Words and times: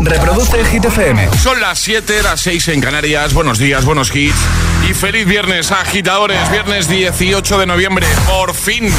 Reproduce 0.00 0.64
Hit 0.64 0.84
FM. 0.84 1.28
Son 1.42 1.60
las 1.60 1.78
7, 1.78 2.22
las 2.22 2.40
6 2.40 2.68
en 2.68 2.80
Canarias. 2.80 3.32
Buenos 3.32 3.58
días, 3.58 3.84
buenos 3.84 4.14
hits. 4.14 4.36
Y 4.88 4.94
feliz 4.94 5.26
viernes, 5.26 5.70
agitadores. 5.72 6.50
Viernes 6.50 6.88
18 6.88 7.58
de 7.58 7.66
noviembre. 7.66 8.06
Por 8.26 8.54
fin. 8.54 8.92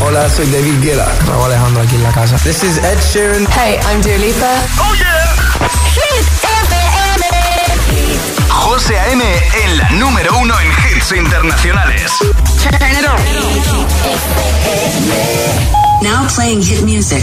Hola, 0.00 0.28
soy 0.30 0.46
David 0.46 0.80
Guetta. 0.82 1.06
Raúl 1.26 1.44
Alejandro 1.46 1.82
aquí 1.82 1.94
en 1.96 2.02
la 2.02 2.12
casa. 2.12 2.36
This 2.38 2.62
is 2.62 2.78
Ed 2.78 2.98
Sheeran. 3.12 3.46
Hey, 3.52 3.78
I'm 3.90 4.00
Dua 4.02 4.16
Lipa. 4.18 4.54
¡Oh, 4.78 4.94
yeah! 4.94 5.34
Hit 5.94 6.26
FM. 6.42 7.26
José 8.48 8.98
A.M. 8.98 9.24
en 9.64 9.78
la 9.78 9.90
número 9.90 10.36
uno 10.38 10.54
en 10.60 10.68
hits 10.96 11.12
internacionales. 11.12 12.12
Turn 12.62 12.74
it 12.92 13.06
on. 13.06 13.16
Now 16.02 16.26
playing 16.34 16.62
hit 16.62 16.82
music. 16.82 17.22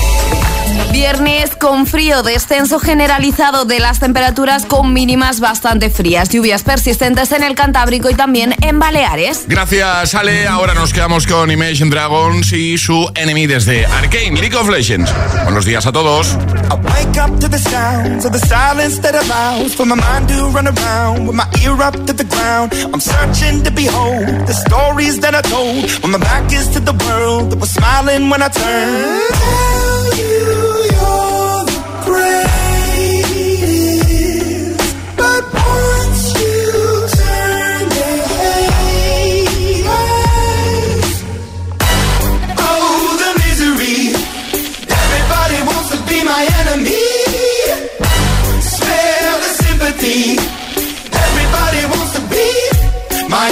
Viernes 0.91 1.55
con 1.55 1.87
frío, 1.87 2.21
descenso 2.21 2.79
generalizado 2.79 3.65
de 3.65 3.79
las 3.79 3.99
temperaturas 3.99 4.65
con 4.65 4.93
mínimas 4.93 5.39
bastante 5.39 5.89
frías, 5.89 6.29
lluvias 6.29 6.63
persistentes 6.63 7.31
en 7.31 7.43
el 7.43 7.55
Cantábrico 7.55 8.09
y 8.09 8.15
también 8.15 8.55
en 8.61 8.79
Baleares. 8.79 9.45
Gracias, 9.47 10.15
Ale. 10.15 10.47
Ahora 10.47 10.73
nos 10.73 10.93
quedamos 10.93 11.27
con 11.27 11.49
Imagine 11.49 11.89
Dragons 11.89 12.51
y 12.51 12.77
su 12.77 13.09
enemy 13.15 13.47
desde 13.47 13.85
Arcane, 13.85 14.39
League 14.39 14.55
of 14.55 14.69
Legends. 14.69 15.11
Buenos 15.43 15.65
días 15.65 15.85
a 15.85 15.91
todos. 15.91 16.37
I 29.61 29.90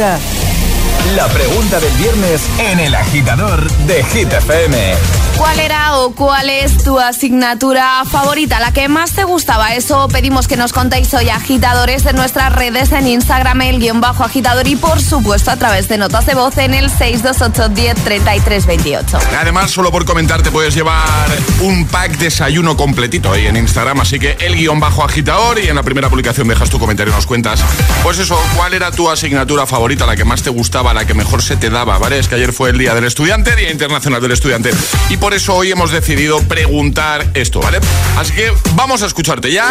la 0.00 1.28
pregunta 1.28 1.78
del 1.78 1.92
viernes 1.98 2.48
en 2.58 2.80
el 2.80 2.94
agitador 2.94 3.70
de 3.86 4.02
Hit. 4.02 4.32
¿Cuál 5.40 5.58
era 5.58 5.96
o 5.96 6.10
cuál 6.14 6.50
es 6.50 6.84
tu 6.84 7.00
asignatura 7.00 8.04
favorita? 8.04 8.60
La 8.60 8.74
que 8.74 8.88
más 8.88 9.12
te 9.12 9.24
gustaba. 9.24 9.74
Eso 9.74 10.06
pedimos 10.08 10.46
que 10.46 10.58
nos 10.58 10.74
contéis 10.74 11.14
hoy 11.14 11.30
agitadores 11.30 12.04
en 12.04 12.16
nuestras 12.16 12.52
redes 12.52 12.92
en 12.92 13.06
Instagram, 13.06 13.62
el 13.62 13.78
guion 13.78 14.02
bajo 14.02 14.22
agitador 14.22 14.68
y 14.68 14.76
por 14.76 15.00
supuesto 15.00 15.50
a 15.50 15.56
través 15.56 15.88
de 15.88 15.96
notas 15.96 16.26
de 16.26 16.34
voz 16.34 16.58
en 16.58 16.74
el 16.74 16.90
628 16.90 17.70
10 17.70 17.94
33 18.04 18.66
28. 18.66 19.18
Además, 19.40 19.70
solo 19.70 19.90
por 19.90 20.04
comentar 20.04 20.42
te 20.42 20.50
puedes 20.50 20.74
llevar 20.74 21.30
un 21.62 21.86
pack 21.86 22.18
desayuno 22.18 22.76
completito 22.76 23.32
ahí 23.32 23.46
en 23.46 23.56
Instagram, 23.56 24.00
así 24.00 24.18
que 24.18 24.36
el 24.40 24.56
guion 24.56 24.78
bajo 24.78 25.02
agitador 25.02 25.58
y 25.58 25.68
en 25.68 25.76
la 25.76 25.82
primera 25.82 26.10
publicación 26.10 26.48
dejas 26.48 26.68
tu 26.68 26.78
comentario 26.78 27.14
y 27.14 27.16
nos 27.16 27.24
cuentas. 27.24 27.64
Pues 28.02 28.18
eso, 28.18 28.38
¿cuál 28.58 28.74
era 28.74 28.90
tu 28.90 29.08
asignatura 29.08 29.64
favorita, 29.64 30.04
la 30.04 30.16
que 30.16 30.26
más 30.26 30.42
te 30.42 30.50
gustaba, 30.50 30.92
la 30.92 31.06
que 31.06 31.14
mejor 31.14 31.40
se 31.40 31.56
te 31.56 31.70
daba? 31.70 31.96
¿Vale? 31.96 32.18
Es 32.18 32.28
que 32.28 32.34
ayer 32.34 32.52
fue 32.52 32.68
el 32.68 32.76
Día 32.76 32.94
del 32.94 33.04
Estudiante, 33.04 33.56
Día 33.56 33.70
Internacional 33.70 34.20
del 34.20 34.32
Estudiante. 34.32 34.70
Y 35.08 35.16
por 35.16 35.29
eso 35.34 35.54
hoy 35.54 35.70
hemos 35.70 35.90
decidido 35.90 36.42
preguntar 36.42 37.30
esto, 37.34 37.60
¿vale? 37.60 37.78
Así 38.16 38.32
que 38.32 38.52
vamos 38.74 39.02
a 39.02 39.06
escucharte 39.06 39.52
ya. 39.52 39.68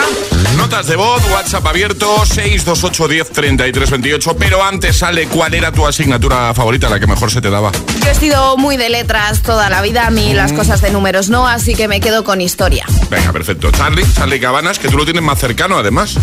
Notas 0.58 0.88
de 0.88 0.96
voz, 0.96 1.22
WhatsApp 1.31 1.66
abierto, 1.68 2.25
628 2.25 3.08
10 3.08 3.30
33 3.31 3.90
28. 3.90 4.38
Pero 4.38 4.64
antes 4.64 4.97
sale 4.97 5.28
cuál 5.28 5.53
era 5.53 5.72
tu 5.72 5.85
asignatura 5.85 6.53
favorita, 6.53 6.90
la 6.90 7.00
que 7.00 7.08
mejor 7.08 7.32
se 7.32 7.41
te 7.41 7.50
daba. 7.50 7.72
Yo 8.03 8.11
he 8.11 8.16
sido 8.16 8.58
muy 8.58 8.78
de 8.78 8.90
letras 8.90 9.41
toda 9.41 9.70
la 9.70 9.82
vida, 9.82 10.08
a 10.08 10.09
mí 10.09 10.34
las 10.34 10.53
cosas 10.53 10.82
de 10.82 10.91
números 10.91 11.29
no, 11.29 11.47
así 11.47 11.76
que 11.76 11.88
me 11.88 12.00
quedo 12.00 12.23
con 12.23 12.41
historia. 12.41 12.85
Venga, 13.09 13.32
perfecto. 13.32 13.72
Charlie, 13.72 14.06
Charlie 14.14 14.40
Cabanas, 14.40 14.79
que 14.79 14.88
tú 14.88 14.97
lo 14.97 15.06
tienes 15.06 15.23
más 15.23 15.40
cercano 15.40 15.78
además. 15.78 16.16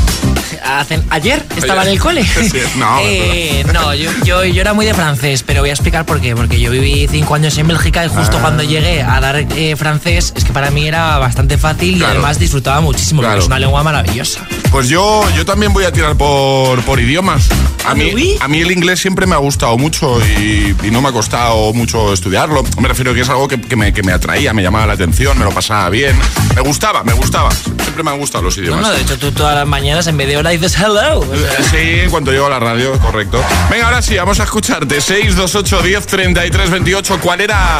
Hacen- 0.64 1.02
¿Ayer? 1.10 1.44
¿Estaba 1.56 1.82
en 1.82 1.88
el 1.90 1.98
cole? 1.98 2.24
Sí, 2.46 2.60
no, 2.76 2.98
Eh, 3.02 3.64
no 3.72 3.94
yo, 3.94 4.10
yo, 4.24 4.44
yo 4.44 4.60
era 4.60 4.72
muy 4.72 4.86
de 4.86 4.94
francés, 4.94 5.42
pero 5.42 5.60
voy 5.60 5.70
a 5.70 5.72
explicar 5.72 6.04
por 6.06 6.20
qué. 6.20 6.34
Porque 6.36 6.60
yo 6.60 6.70
viví 6.70 7.06
cinco 7.10 7.34
años 7.34 7.56
en 7.58 7.66
Bélgica 7.68 8.04
y 8.04 8.08
Ah. 8.08 8.12
justo 8.14 8.38
cuando 8.40 8.62
llegué 8.62 9.02
a 9.02 9.20
dar 9.20 9.36
eh, 9.36 9.74
francés, 9.76 10.32
es 10.36 10.44
que 10.44 10.52
para 10.52 10.70
mí 10.70 10.86
era 10.86 11.18
bastante 11.18 11.58
fácil 11.58 11.96
Claro. 11.98 12.14
y 12.14 12.16
además 12.16 12.38
disfrutaba 12.38 12.80
muchísimo, 12.80 13.20
Claro. 13.20 13.34
porque 13.34 13.42
es 13.44 13.46
una 13.48 13.58
lengua 13.58 13.82
maravillosa. 13.82 14.40
Pues 14.70 14.88
yo, 14.88 15.24
yo 15.36 15.44
también 15.44 15.72
voy 15.72 15.84
a 15.84 15.92
tirar 15.92 16.16
por, 16.16 16.82
por 16.82 17.00
idiomas. 17.00 17.48
A 17.84 17.90
¿Ah, 17.90 17.94
mí, 17.94 18.36
a 18.40 18.48
mí 18.48 18.60
el 18.60 18.70
inglés 18.72 19.00
siempre 19.00 19.26
me 19.26 19.34
ha 19.34 19.38
gustado 19.38 19.78
mucho 19.78 20.18
y, 20.26 20.74
y 20.82 20.90
no 20.90 21.00
me 21.00 21.08
ha 21.08 21.12
costado 21.12 21.72
mucho 21.72 22.12
estudiarlo. 22.12 22.64
Me 22.80 22.88
refiero 22.88 23.14
que 23.14 23.20
es 23.20 23.28
algo 23.28 23.46
que, 23.48 23.60
que 23.60 23.76
me, 23.76 23.92
que 23.92 24.02
me 24.02 24.12
atraía, 24.12 24.52
me 24.52 24.62
llamaba 24.62 24.86
la 24.86 24.92
atención, 24.94 25.38
me 25.38 25.44
lo 25.44 25.50
pasaba 25.52 25.88
bien. 25.90 26.16
Me 26.54 26.60
gustaba, 26.62 27.04
me 27.04 27.12
gustaba. 27.12 27.50
Siempre 27.96 28.04
me 28.04 28.10
han 28.10 28.18
gustado 28.18 28.44
los 28.44 28.58
idiomas. 28.58 28.82
no, 28.82 28.92
de 28.92 29.00
hecho 29.00 29.18
tú 29.18 29.32
todas 29.32 29.54
las 29.54 29.66
mañanas 29.66 30.06
en 30.06 30.16
vez 30.18 30.28
de 30.28 30.36
hola 30.36 30.50
dices 30.50 30.76
hello. 30.76 31.20
O 31.20 31.24
sea, 31.36 31.62
Sí, 31.70 32.00
en 32.02 32.10
cuanto 32.10 32.30
llego 32.30 32.46
a 32.46 32.50
la 32.50 32.58
radio, 32.60 32.98
correcto. 32.98 33.42
Venga, 33.70 33.86
ahora 33.86 34.02
sí, 34.02 34.16
vamos 34.16 34.38
a 34.40 34.44
escucharte. 34.44 35.00
628 35.00 35.82
10 35.82 36.06
33 36.06 36.70
28. 36.70 37.18
¿Cuál 37.22 37.40
era 37.40 37.78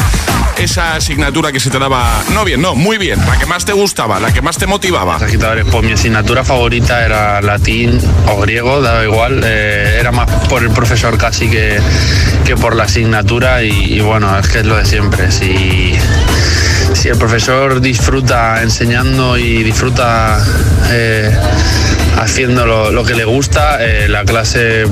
esa 0.56 0.94
asignatura 0.94 1.52
que 1.52 1.60
se 1.60 1.68
te 1.68 1.78
daba? 1.78 2.22
No 2.32 2.44
bien, 2.44 2.62
no, 2.62 2.74
muy 2.74 2.96
bien. 2.96 3.20
La 3.26 3.38
que 3.38 3.44
más 3.44 3.66
te 3.66 3.72
gustaba, 3.74 4.18
la 4.18 4.32
que 4.32 4.40
más 4.40 4.56
te 4.56 4.66
motivaba. 4.66 5.16
agitadores, 5.16 5.66
pues 5.70 5.84
mi 5.84 5.92
asignatura 5.92 6.42
favorita 6.44 7.04
era 7.04 7.42
latín 7.42 8.00
o 8.28 8.40
griego, 8.40 8.80
daba 8.80 9.04
igual, 9.04 9.42
eh, 9.44 9.98
era 10.00 10.12
más 10.12 10.30
por 10.48 10.62
el 10.62 10.70
profesor 10.70 11.18
casi 11.18 11.50
que, 11.50 11.78
que 12.46 12.56
por 12.56 12.74
la 12.74 12.84
asignatura 12.84 13.62
y, 13.62 13.94
y 13.96 14.00
bueno, 14.00 14.38
es 14.38 14.48
que 14.48 14.60
es 14.60 14.66
lo 14.66 14.76
de 14.76 14.86
siempre, 14.86 15.30
si, 15.30 15.94
si 17.06 17.10
el 17.12 17.18
profesor 17.18 17.80
disfruta 17.80 18.60
enseñando 18.62 19.38
y 19.38 19.62
disfruta 19.62 20.44
eh, 20.90 21.30
haciendo 22.18 22.66
lo, 22.66 22.90
lo 22.90 23.04
que 23.04 23.14
le 23.14 23.24
gusta, 23.24 23.78
eh, 23.80 24.08
la 24.08 24.24
clase 24.24 24.86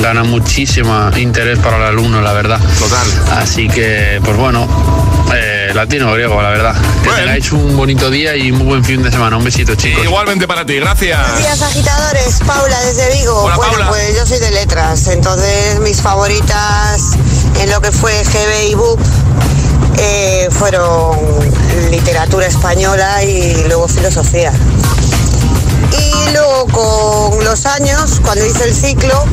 gana 0.00 0.24
muchísimo 0.24 1.10
interés 1.16 1.60
para 1.60 1.76
el 1.76 1.82
alumno, 1.84 2.20
la 2.20 2.32
verdad. 2.32 2.58
Total. 2.80 3.38
Así 3.40 3.68
que, 3.68 4.20
pues 4.24 4.36
bueno, 4.36 4.66
eh, 5.36 5.70
latino 5.72 6.12
griego, 6.12 6.42
la 6.42 6.48
verdad. 6.50 6.74
Que 7.00 7.08
Bueno. 7.08 7.16
tengáis 7.26 7.52
un 7.52 7.76
bonito 7.76 8.10
día 8.10 8.34
y 8.34 8.50
muy 8.50 8.66
buen 8.66 8.84
fin 8.84 9.00
de 9.00 9.12
semana. 9.12 9.36
Un 9.36 9.44
besito, 9.44 9.76
chicos. 9.76 10.02
Igualmente 10.02 10.48
para 10.48 10.66
ti, 10.66 10.74
gracias. 10.80 11.16
Buenos 11.20 11.38
días 11.38 11.62
agitadores, 11.62 12.40
Paula 12.44 12.80
desde 12.80 13.18
Vigo. 13.20 13.40
Hola, 13.44 13.54
bueno, 13.56 13.72
Paula. 13.74 13.88
pues 13.88 14.16
yo 14.16 14.26
soy 14.26 14.40
de 14.40 14.50
letras, 14.50 15.06
entonces 15.06 15.78
mis 15.78 16.02
favoritas 16.02 17.12
en 17.62 17.70
lo 17.70 17.80
que 17.80 17.92
fue 17.92 18.20
GB 18.24 18.70
y 18.70 18.74
BUP 18.74 18.98
eh, 20.02 20.48
fueron 20.50 21.16
literatura 21.90 22.46
española 22.46 23.22
y 23.22 23.64
luego 23.68 23.86
filosofía. 23.86 24.52
Y 25.92 26.32
luego 26.32 26.66
con 26.66 27.44
los 27.44 27.66
años, 27.66 28.20
cuando 28.24 28.44
hice 28.44 28.64
el 28.64 28.74
ciclo, 28.74 29.24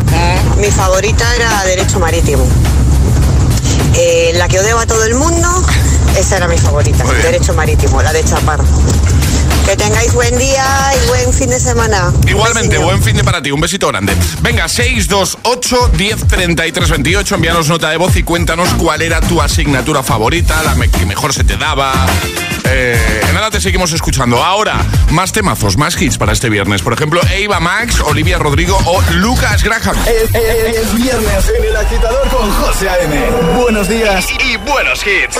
mi 0.57 0.69
favorita 0.69 1.36
era 1.36 1.63
Derecho 1.66 2.00
Marítimo. 2.00 2.45
Eh, 3.95 4.31
la 4.36 4.48
que 4.48 4.60
odiaba 4.60 4.83
a 4.83 4.88
todo 4.88 5.04
el 5.06 5.16
mundo, 5.16 5.48
esa 6.18 6.38
era 6.38 6.48
mi 6.48 6.57
favorita. 6.57 7.04
Derecho 7.24 7.54
Marítimo, 7.54 8.01
la 8.01 8.13
de 8.13 8.24
Chaparro. 8.24 8.63
Que 9.66 9.75
tengáis 9.75 10.13
buen 10.13 10.38
día 10.38 10.66
y 11.04 11.07
buen 11.07 11.34
fin 11.34 11.50
de 11.50 11.60
semana. 11.60 12.12
Igualmente, 12.28 12.78
buen 12.80 13.01
fin 13.04 13.16
de 13.18 13.24
para 13.24 13.42
ti, 13.42 13.51
un 13.51 13.62
besito 13.62 13.88
grande. 13.88 14.16
Venga, 14.42 14.68
628 14.68 15.92
10 15.94 16.28
33 16.28 16.90
28, 16.90 17.36
envíanos 17.36 17.68
nota 17.69 17.90
de 17.90 17.98
voz 17.98 18.16
y 18.16 18.24
cuéntanos 18.24 18.69
cuál 18.75 19.01
era 19.01 19.22
tu 19.22 19.42
asignatura 19.42 20.01
favorita, 20.04 20.62
la 20.63 20.75
que 20.88 21.06
mejor 21.06 21.34
se 21.34 21.44
te 21.44 21.57
daba. 21.57 21.94
Eh, 22.66 23.22
en 23.28 23.34
nada 23.34 23.50
te 23.51 23.62
seguimos 23.62 23.92
escuchando. 23.94 24.44
Ahora, 24.44 24.75
más 25.12 25.31
temazos, 25.31 25.78
más 25.78 26.00
hits 26.02 26.18
para 26.18 26.34
este 26.34 26.50
viernes. 26.50 26.81
Por 26.81 26.94
ejemplo, 26.94 27.22
Eva 27.31 27.60
Max, 27.60 28.00
Olivia 28.02 28.38
Rodrigo 28.38 28.78
o 28.86 29.02
Lucas 29.13 29.63
Graham. 29.63 29.95
Es, 30.07 30.34
es- 30.36 30.78
es 30.78 30.95
viernes 30.95 31.52
en 31.57 31.63
el 31.66 31.75
agitador 31.75 32.28
con 32.30 32.52
José 32.52 32.90
A.M. 32.90 33.30
Buenos 33.60 33.88
días 33.88 34.25
y 34.45 34.57
buenos 34.57 35.00
hits. 35.06 35.40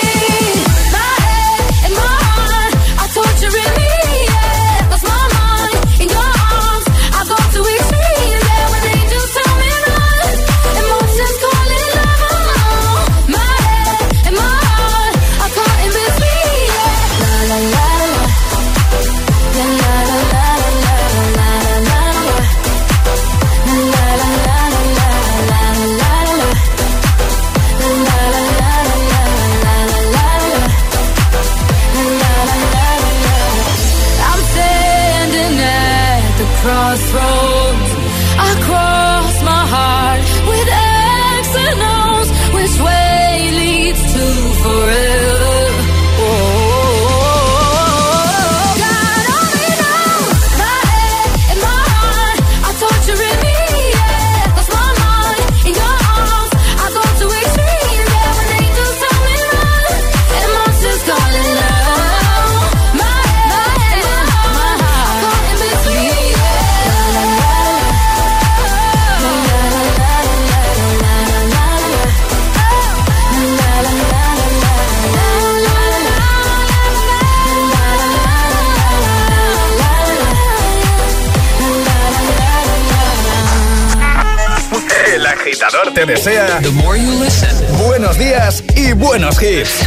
Buenos 89.01 89.37
hits. 89.39 89.81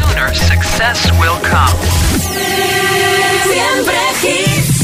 success 0.50 0.98
will 1.20 1.38
come. 1.46 1.78
Siempre 3.46 4.02
hits. 4.22 4.74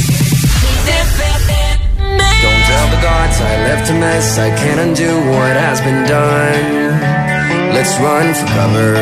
Don't 2.42 2.62
tell 2.70 2.88
the 2.94 3.00
gods 3.02 3.37
I 3.40 3.54
left 3.68 3.90
a 3.90 3.94
mess. 3.94 4.38
I 4.38 4.50
can't 4.50 4.80
undo 4.80 5.10
what 5.34 5.54
has 5.56 5.80
been 5.80 6.06
done. 6.06 7.75
Let's 7.75 7.94
run 7.99 8.32
for 8.38 8.46
cover. 8.54 8.94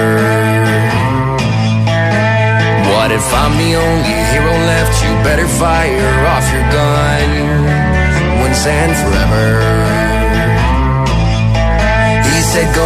What 2.90 3.12
if 3.12 3.26
I'm 3.42 3.54
the 3.62 3.72
only 3.76 4.16
hero 4.32 4.54
left? 4.72 4.94
You 5.04 5.10
better 5.28 5.48
fire 5.60 6.26
off 6.32 6.46
your 6.54 6.66
gun. 6.72 7.28
once 8.40 8.66
and 8.66 8.92
forever. 9.02 10.17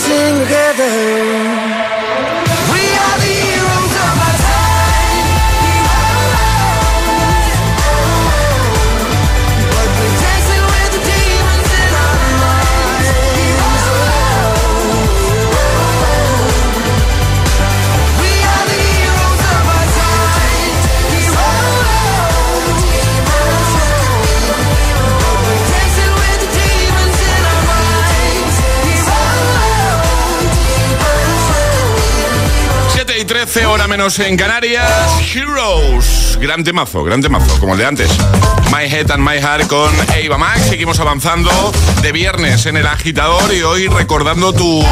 sing 0.00 0.38
together. 0.38 1.59
Hora 33.70 33.86
menos 33.86 34.18
en 34.18 34.36
Canarias. 34.36 34.90
Heroes. 35.34 36.38
Gran 36.40 36.64
temazo, 36.64 37.04
gran 37.04 37.22
temazo, 37.22 37.58
como 37.60 37.74
el 37.74 37.78
de 37.78 37.86
antes. 37.86 38.10
My 38.72 38.84
Head 38.84 39.10
and 39.10 39.22
My 39.22 39.38
Heart 39.38 39.68
con 39.68 39.90
Eva 40.16 40.38
Max. 40.38 40.62
Seguimos 40.68 40.98
avanzando 40.98 41.50
de 42.02 42.12
viernes 42.12 42.66
en 42.66 42.76
el 42.76 42.86
agitador 42.86 43.52
y 43.54 43.62
hoy 43.62 43.86
recordando 43.86 44.52
tu, 44.52 44.84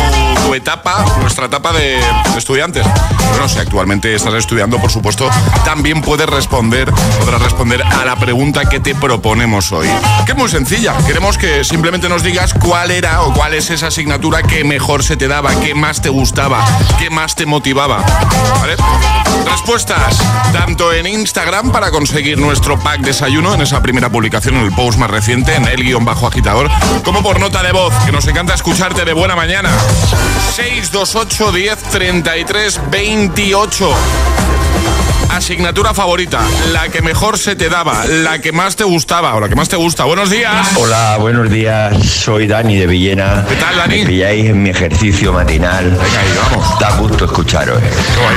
etapa, 0.54 1.04
nuestra 1.20 1.46
etapa 1.46 1.72
de, 1.72 2.00
de 2.32 2.38
estudiantes. 2.38 2.86
Bueno, 3.30 3.48
si 3.48 3.58
actualmente 3.58 4.14
estás 4.14 4.34
estudiando, 4.34 4.78
por 4.78 4.90
supuesto, 4.90 5.28
también 5.64 6.00
puedes 6.00 6.28
responder, 6.28 6.90
podrás 7.20 7.42
responder 7.42 7.82
a 7.82 8.04
la 8.04 8.16
pregunta 8.16 8.68
que 8.68 8.80
te 8.80 8.94
proponemos 8.94 9.72
hoy. 9.72 9.88
Que 10.24 10.32
es 10.32 10.38
muy 10.38 10.48
sencilla. 10.48 10.94
Queremos 11.06 11.38
que 11.38 11.64
simplemente 11.64 12.08
nos 12.08 12.22
digas 12.22 12.54
cuál 12.54 12.90
era 12.90 13.22
o 13.22 13.32
cuál 13.32 13.54
es 13.54 13.70
esa 13.70 13.88
asignatura 13.88 14.42
que 14.42 14.64
mejor 14.64 15.02
se 15.02 15.16
te 15.16 15.28
daba, 15.28 15.58
que 15.60 15.74
más 15.74 16.00
te 16.00 16.08
gustaba, 16.08 16.64
que 16.98 17.10
más 17.10 17.34
te 17.34 17.46
motivaba. 17.46 18.04
Respuestas 19.44 20.18
tanto 20.52 20.92
en 20.92 21.06
Instagram 21.06 21.72
para 21.72 21.90
conseguir 21.90 22.38
nuestro 22.38 22.78
pack 22.78 23.00
desayuno 23.00 23.54
en 23.54 23.62
esa 23.62 23.82
primera 23.82 24.10
publicación 24.10 24.56
en 24.56 24.64
el 24.64 24.72
post 24.72 24.98
más 24.98 25.10
reciente 25.10 25.54
en 25.54 25.66
el 25.66 25.82
guion 25.82 26.04
bajo 26.04 26.26
agitador, 26.26 26.70
como 27.04 27.22
por 27.22 27.40
nota 27.40 27.62
de 27.62 27.72
voz, 27.72 27.94
que 28.04 28.12
nos 28.12 28.26
encanta 28.26 28.54
escucharte 28.54 29.04
de 29.04 29.12
buena 29.12 29.36
mañana. 29.36 29.70
628 30.54 31.52
10 31.52 31.82
33 31.82 32.80
28 32.90 33.94
asignatura 35.38 35.94
favorita, 35.94 36.40
la 36.72 36.88
que 36.88 37.00
mejor 37.00 37.38
se 37.38 37.54
te 37.54 37.68
daba, 37.68 38.04
la 38.06 38.40
que 38.40 38.50
más 38.52 38.74
te 38.74 38.82
gustaba 38.84 39.34
o 39.36 39.40
la 39.40 39.48
que 39.48 39.54
más 39.54 39.68
te 39.68 39.76
gusta. 39.76 40.04
Buenos 40.04 40.30
días. 40.30 40.68
Hola, 40.76 41.16
buenos 41.18 41.48
días. 41.48 41.96
Soy 42.04 42.48
Dani 42.48 42.76
de 42.76 42.86
Villena. 42.88 43.44
¿Qué 43.48 43.54
tal, 43.54 43.76
Dani? 43.76 44.00
Me 44.00 44.06
pilláis 44.06 44.46
en 44.46 44.62
mi 44.62 44.70
ejercicio 44.70 45.32
matinal. 45.32 45.90
Venga, 45.90 46.02
ahí 46.20 46.38
vamos. 46.50 46.78
Da 46.80 46.90
gusto 46.96 47.24
escucharos. 47.24 47.80
eh. 47.80 47.90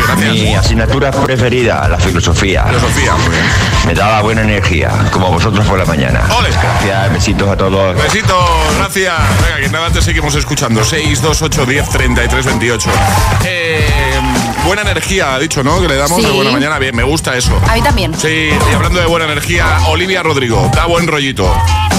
gracias. 0.07 0.31
Mi 0.33 0.53
asignatura 0.55 1.09
preferida, 1.11 1.87
la 1.89 1.97
filosofía. 1.97 2.65
Filosofía, 2.65 3.13
muy 3.15 3.29
bien. 3.31 3.45
Me 3.87 3.93
daba 3.95 4.21
buena 4.21 4.41
energía, 4.43 4.91
como 5.11 5.29
vosotros 5.31 5.65
por 5.65 5.79
la 5.79 5.85
mañana. 5.85 6.21
Ole. 6.37 6.49
Gracias, 6.49 7.13
besitos 7.13 7.49
a 7.49 7.57
todos. 7.57 7.95
Besitos, 7.95 8.37
gracias. 8.77 9.15
Venga, 9.43 9.59
que 9.59 9.69
nada 9.69 9.89
te 9.89 10.01
seguimos 10.03 10.35
escuchando. 10.35 10.83
628 10.83 11.65
10 11.65 11.89
33 11.89 12.45
28. 12.45 12.89
Eh, 13.43 14.19
buena 14.65 14.81
energía, 14.83 15.35
ha 15.35 15.39
dicho, 15.39 15.63
¿no? 15.63 15.81
Que 15.81 15.87
le 15.87 15.95
damos 15.95 16.17
Sí. 16.21 16.25
de 16.25 16.31
buena 16.31 16.51
mañana. 16.51 16.79
Bien, 16.79 16.95
me 16.95 17.03
gusta 17.03 17.35
eso. 17.35 17.59
A 17.67 17.73
mí 17.75 17.81
también. 17.81 18.13
Sí, 18.17 18.49
y 18.69 18.73
hablando 18.73 18.99
de 18.99 19.05
buena 19.05 19.25
energía, 19.25 19.65
Olivia 19.87 20.23
Rodrigo, 20.23 20.69
da 20.73 20.85
buen 20.85 21.07
rollito. 21.07 21.51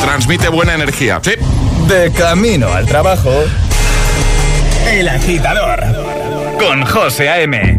Transmite 0.02 0.48
buena 0.48 0.74
energía. 0.74 1.20
Sí. 1.22 1.32
De 1.86 2.12
camino 2.12 2.72
al 2.72 2.86
trabajo. 2.86 3.32
El 4.90 5.08
agitador. 5.08 5.80
Con 6.58 6.84
José 6.84 7.28
A.M. 7.28 7.78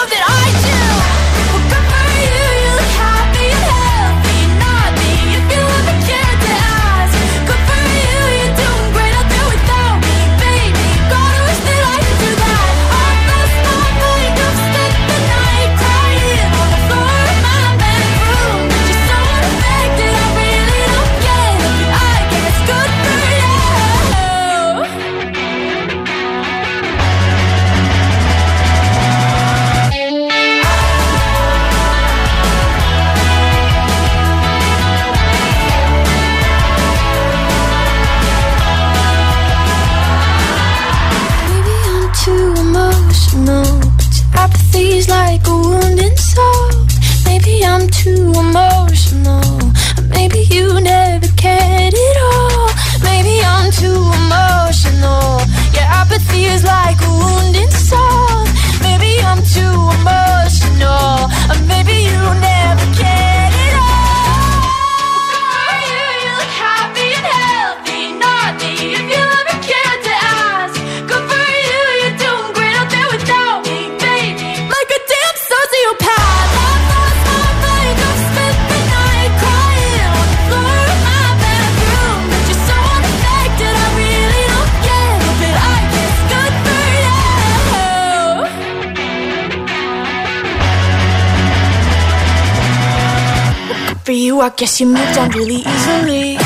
I 94.41 94.49
guess 94.49 94.79
you 94.81 94.87
moved 94.87 95.17
on 95.19 95.29
really 95.31 95.63
easily. 95.63 96.37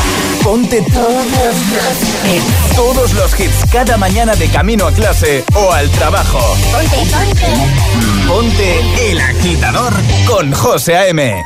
Ponte 0.43 0.81
todos 0.93 1.25
los, 1.31 2.75
todos 2.75 3.13
los 3.13 3.39
hits 3.39 3.71
cada 3.71 3.95
mañana 3.95 4.35
de 4.35 4.47
camino 4.49 4.87
a 4.87 4.91
clase 4.91 5.45
o 5.55 5.71
al 5.71 5.89
trabajo. 5.91 6.39
Ponte, 6.71 6.97
ponte. 7.09 8.27
Ponte 8.27 9.11
El 9.11 9.21
Agitador 9.21 9.93
con 10.27 10.51
José 10.51 10.97
A.M. 10.97 11.41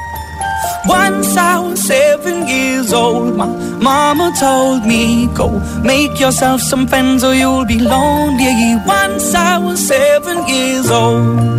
Once 0.87 1.37
I 1.37 1.59
was 1.59 1.79
seven 1.81 2.47
years 2.47 2.93
old, 2.93 3.35
my 3.35 3.45
mama 3.79 4.33
told 4.39 4.85
me, 4.85 5.27
Go 5.35 5.49
make 5.83 6.19
yourself 6.19 6.61
some 6.61 6.87
friends 6.87 7.23
or 7.23 7.35
you'll 7.35 7.65
be 7.65 7.77
lonely. 7.77 8.75
Once 8.87 9.35
I 9.35 9.59
was 9.59 9.79
seven 9.79 10.47
years 10.47 10.89
old. 10.89 11.58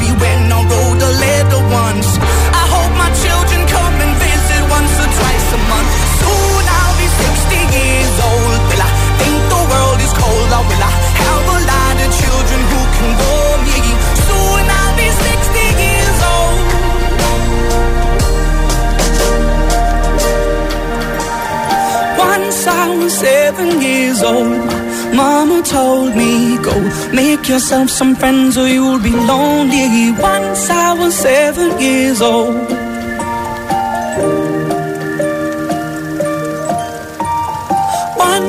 years 24.21 24.33
old. 24.33 25.15
Mama 25.15 25.61
told 25.63 26.15
me, 26.15 26.57
go 26.57 26.73
make 27.13 27.47
yourself 27.47 27.89
some 27.89 28.15
friends 28.15 28.57
or 28.57 28.67
you'll 28.67 28.99
be 28.99 29.11
lonely. 29.11 30.11
Once 30.11 30.69
I 30.69 30.93
was 30.93 31.15
seven 31.15 31.79
years 31.79 32.21
old. 32.21 32.69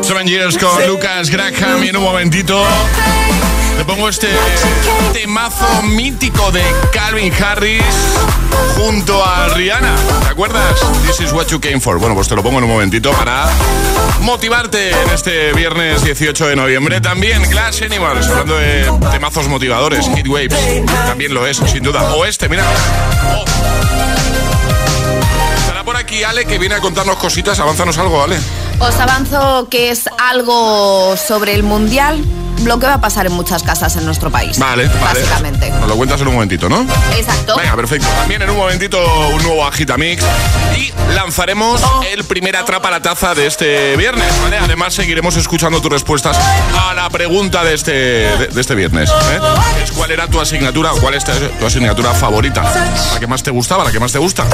Seven 0.05 0.27
Years 0.27 0.59
con 0.59 0.87
Lucas 0.87 1.31
Graham 1.31 1.85
y 1.85 1.89
en 1.89 1.97
un 1.97 2.03
momentito 2.03 2.63
te 3.77 3.85
pongo 3.85 4.09
este 4.09 4.29
temazo 5.13 5.83
mítico 5.83 6.51
de 6.51 6.63
Calvin 6.93 7.33
Harris 7.33 7.83
junto 8.77 9.25
a 9.25 9.49
Rihanna. 9.49 9.95
¿Te 10.23 10.29
acuerdas? 10.29 10.79
This 11.07 11.21
is 11.21 11.33
what 11.33 11.47
you 11.47 11.61
came 11.61 11.81
for. 11.81 11.99
Bueno, 11.99 12.15
pues 12.15 12.29
te 12.29 12.37
lo 12.37 12.43
pongo 12.43 12.59
en 12.59 12.65
un 12.65 12.71
momentito 12.71 13.11
para 13.13 13.49
motivarte 14.21 14.91
en 14.91 15.11
este 15.11 15.53
viernes 15.53 16.05
18 16.05 16.49
de 16.49 16.57
noviembre. 16.57 17.01
También 17.01 17.43
Glass 17.51 17.83
Animals, 17.83 18.29
hablando 18.29 18.57
de 18.57 18.91
temazos 19.11 19.49
motivadores, 19.49 20.07
Heat 20.09 20.29
Waves. 20.29 20.87
También 20.87 21.35
lo 21.35 21.47
es, 21.47 21.59
sin 21.59 21.83
duda. 21.83 22.15
O 22.15 22.25
este, 22.25 22.49
mira. 22.49 22.65
Oh. 23.35 23.45
Estará 25.59 25.85
por 25.85 25.97
aquí 25.97 26.23
Ale 26.23 26.45
que 26.45 26.59
viene 26.59 26.75
a 26.75 26.81
contarnos 26.81 27.17
cositas. 27.17 27.59
Avánzanos 27.61 27.99
algo, 27.99 28.23
Ale. 28.23 28.39
Os 28.79 28.95
avanzo 28.97 29.69
que 29.71 29.91
es 29.91 30.09
algo 30.19 31.17
sobre 31.17 31.55
el 31.55 31.63
mundial, 31.63 32.25
lo 32.65 32.79
que 32.79 32.87
va 32.87 32.95
a 32.95 33.01
pasar 33.01 33.27
en 33.27 33.33
muchas 33.33 33.63
casas 33.63 33.97
en 33.97 34.05
nuestro 34.05 34.31
país. 34.31 34.59
Vale, 34.59 34.87
vale. 34.89 35.21
Básicamente. 35.21 35.71
Nos 35.71 35.89
lo 35.89 35.97
cuentas 35.97 36.21
en 36.21 36.29
un 36.29 36.35
momentito, 36.35 36.69
¿no? 36.69 36.87
Exacto. 37.17 37.57
Venga, 37.57 37.77
perfecto. 37.77 38.07
También 38.21 38.43
en 38.43 38.51
un 38.51 38.57
momentito 38.57 38.99
un 39.29 39.43
nuevo 39.43 39.65
Agitamix 39.65 40.23
y 40.77 40.93
lanzaremos 41.15 41.81
el 42.13 42.25
primer 42.25 42.57
atrapa 42.57 42.91
la 42.91 43.01
taza 43.03 43.35
de 43.35 43.47
este 43.47 43.97
viernes, 43.97 44.33
¿vale? 44.43 44.59
Además 44.59 44.95
seguiremos 44.95 45.37
escuchando 45.37 45.81
tus 45.81 45.91
respuestas 45.91 46.37
a 46.89 46.95
la 46.95 47.11
pregunta 47.11 47.65
de 47.65 47.75
este, 47.75 47.93
de, 47.93 48.47
de 48.49 48.61
este 48.61 48.75
viernes. 48.75 49.11
¿eh? 49.11 49.41
Es 49.83 49.93
¿Cuál 49.93 50.11
era 50.11 50.27
tu 50.29 50.41
asignatura 50.41 50.93
o 50.93 50.97
cuál 50.99 51.15
es 51.15 51.25
tu 51.25 51.67
asignatura 51.67 52.13
favorita? 52.13 52.63
¿La 53.13 53.21
que 53.21 53.27
más 53.27 53.43
te 53.43 53.51
gustaba, 53.51 53.85
la 53.85 53.93
que 53.93 54.01
más 54.01 54.13
te 54.13 54.19
gusta? 54.19 54.47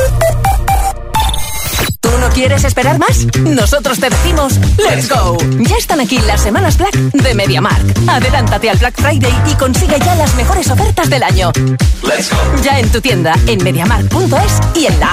¿Tú 2.19 2.25
no 2.25 2.31
quieres 2.31 2.65
esperar 2.65 2.99
más? 2.99 3.27
Nosotros 3.45 4.01
te 4.01 4.11
decimos 4.11 4.59
¡Let's 4.77 5.09
go! 5.09 5.37
Ya 5.61 5.77
están 5.77 6.01
aquí 6.01 6.19
las 6.27 6.43
semanas 6.43 6.77
Black 6.77 6.93
de 6.95 7.33
MediaMark. 7.33 7.97
Adelántate 8.09 8.69
al 8.69 8.77
Black 8.77 9.01
Friday 9.01 9.33
y 9.49 9.55
consigue 9.55 10.01
ya 10.01 10.17
las 10.17 10.35
mejores 10.35 10.69
ofertas 10.69 11.09
del 11.11 11.23
año. 11.23 11.53
Let's 12.03 12.33
go. 12.33 12.61
Ya 12.61 12.81
en 12.81 12.91
tu 12.91 13.01
tienda, 13.01 13.37
en 13.47 13.63
MediaMark.es 13.63 14.61
y 14.75 14.87
en 14.87 14.99
la. 14.99 15.13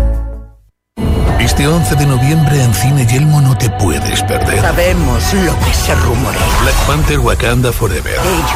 Este 1.61 1.71
11 1.71 1.95
de 1.95 2.05
noviembre 2.07 2.63
en 2.63 2.73
Cine 2.73 3.05
Yelmo 3.05 3.39
no 3.39 3.55
te 3.55 3.69
puedes 3.69 4.23
perder. 4.23 4.59
Sabemos 4.61 5.31
lo 5.31 5.59
que 5.59 5.71
se 5.71 5.93
rumorea. 5.93 6.41
Black 6.63 6.75
Panther 6.87 7.19
Wakanda 7.19 7.71
Forever. 7.71 8.13
Ellos 8.13 8.51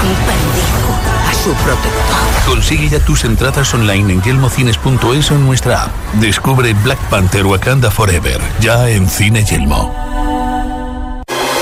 han 0.00 0.06
perdido 0.24 1.28
a 1.28 1.34
su 1.34 1.52
protector. 1.52 2.46
Consigue 2.46 2.88
ya 2.88 3.00
tus 3.00 3.24
entradas 3.24 3.74
online 3.74 4.14
en 4.14 4.22
yelmocines.es 4.22 5.30
o 5.30 5.34
en 5.34 5.44
nuestra 5.44 5.82
app. 5.82 5.90
Descubre 6.22 6.72
Black 6.72 6.98
Panther 7.10 7.44
Wakanda 7.44 7.90
Forever, 7.90 8.40
ya 8.60 8.88
en 8.88 9.06
Cine 9.10 9.44
Yelmo. 9.44 9.94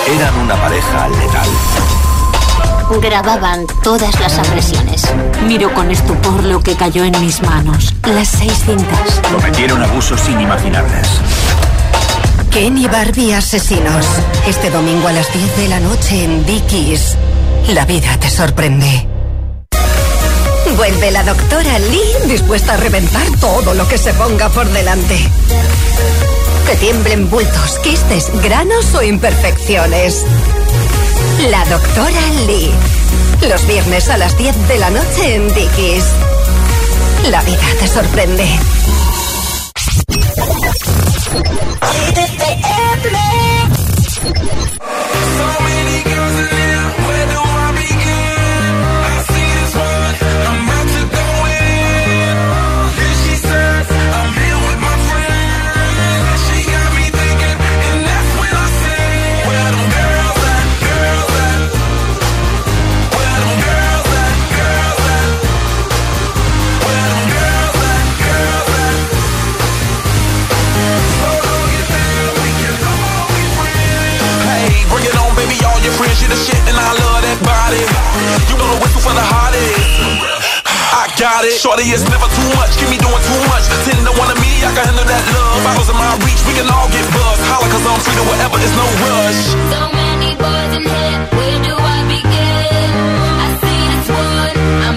Eran 0.06 0.38
una 0.38 0.54
pareja 0.54 1.08
letal. 1.08 1.48
Grababan 2.90 3.66
todas 3.82 4.18
las 4.20 4.38
agresiones. 4.38 5.02
Miro 5.46 5.74
con 5.74 5.90
estupor 5.90 6.44
lo 6.44 6.60
que 6.62 6.76
cayó 6.76 7.04
en 7.04 7.20
mis 7.20 7.42
manos. 7.42 7.92
Las 8.04 8.28
seis 8.28 8.52
cintas. 8.64 9.20
Cometieron 9.32 9.82
abusos 9.82 10.26
inimaginables. 10.28 11.08
Ken 12.50 12.78
y 12.78 12.86
Barbie 12.86 13.34
asesinos. 13.34 14.06
Este 14.46 14.70
domingo 14.70 15.08
a 15.08 15.12
las 15.12 15.30
10 15.32 15.56
de 15.56 15.68
la 15.68 15.80
noche 15.80 16.24
en 16.24 16.46
Dickies. 16.46 17.16
La 17.68 17.84
vida 17.84 18.16
te 18.18 18.30
sorprende. 18.30 19.08
Vuelve 20.76 21.10
la 21.10 21.24
doctora 21.24 21.78
Lee 21.78 22.28
dispuesta 22.28 22.74
a 22.74 22.76
reventar 22.76 23.26
todo 23.40 23.74
lo 23.74 23.86
que 23.88 23.98
se 23.98 24.12
ponga 24.14 24.48
por 24.48 24.66
delante. 24.68 25.18
Que 26.66 26.76
tiemblen 26.76 27.28
bultos, 27.30 27.78
quistes, 27.82 28.30
granos 28.42 28.94
o 28.94 29.02
imperfecciones. 29.02 30.24
La 31.38 31.64
doctora 31.66 32.20
Lee. 32.46 32.70
Los 33.46 33.66
viernes 33.66 34.08
a 34.08 34.16
las 34.16 34.36
10 34.38 34.68
de 34.68 34.78
la 34.78 34.90
noche 34.90 35.34
en 35.34 35.46
Dickies. 35.54 36.04
La 37.30 37.42
vida 37.42 37.66
te 37.78 37.86
sorprende. 37.86 38.48
Got 81.16 81.44
it. 81.44 81.56
Shorty 81.56 81.88
is 81.90 82.04
never 82.08 82.28
too 82.28 82.48
much, 82.56 82.76
keep 82.76 82.88
me 82.92 82.98
doing 83.00 83.22
too 83.24 83.40
much. 83.48 83.64
Ten 83.88 83.96
to 84.04 84.12
one 84.20 84.30
of 84.30 84.38
me, 84.38 84.60
I 84.60 84.70
can 84.76 84.84
handle 84.84 85.04
that 85.04 85.24
love. 85.32 85.64
Bottles 85.64 85.88
in 85.88 85.96
my 85.96 86.12
reach, 86.22 86.40
we 86.44 86.52
can 86.52 86.68
all 86.68 86.88
get 86.92 87.04
buzzed. 87.12 87.42
Holla, 87.48 87.66
cause 87.72 87.84
I'm 87.88 88.00
free 88.04 88.16
to 88.20 88.24
whatever, 88.28 88.56
it's 88.60 88.76
no 88.76 88.86
rush. 89.08 89.42
So 89.72 89.80
many 89.96 90.30
boys 90.36 90.72
in 90.76 90.84
here, 90.84 91.18
where 91.32 91.58
do 91.64 91.74
I 91.74 91.98
begin? 92.12 92.92
I 93.40 93.48
see 93.64 93.80
this 93.96 94.08
one, 94.12 94.56
I'm 94.86 94.96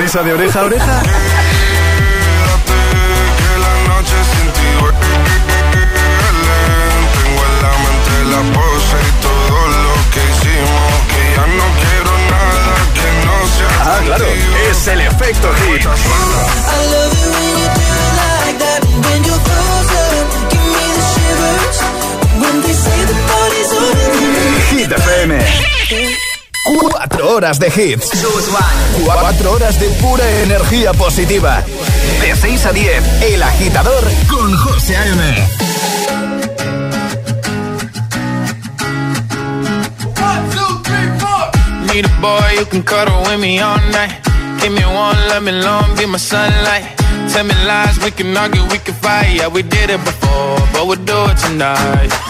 sonrisa 0.00 0.22
de 0.22 0.32
oreja 0.32 0.60
a 0.60 0.64
oreja. 0.64 1.02
Ah, 13.82 14.00
claro, 14.04 14.26
es 14.70 14.88
el 14.88 15.00
efecto. 15.02 15.50
Horas 27.40 27.58
de 27.58 27.68
hits. 27.68 28.10
4 29.02 29.50
horas 29.50 29.80
de 29.80 29.88
pura 30.02 30.30
energía 30.42 30.92
positiva. 30.92 31.62
De 32.20 32.36
6 32.36 32.66
a 32.66 32.72
10, 32.72 33.22
El 33.22 33.42
Agitador 33.42 34.04
con 34.28 34.54
José 34.58 34.94
A.M. 34.94 35.48
Need 41.86 42.04
a 42.04 42.20
boy 42.20 42.58
you 42.58 42.66
can 42.66 42.82
cuddle 42.82 43.22
with 43.22 43.40
me 43.40 43.58
all 43.58 43.80
night. 43.90 44.12
Give 44.60 44.72
me 44.72 44.84
one, 44.84 45.16
let 45.30 45.42
me 45.42 45.52
long, 45.52 45.96
be 45.96 46.06
my 46.06 46.18
sunlight. 46.18 46.84
Tell 47.32 47.44
me 47.44 47.54
lies, 47.64 47.98
we 48.04 48.10
can 48.10 48.36
argue, 48.36 48.64
we 48.64 48.78
can 48.80 48.92
fight. 48.92 49.32
Yeah, 49.34 49.48
we 49.48 49.62
did 49.62 49.88
it 49.88 50.04
before, 50.04 50.58
but 50.74 50.86
we'll 50.86 51.02
do 51.06 51.24
it 51.30 51.38
tonight. 51.38 52.29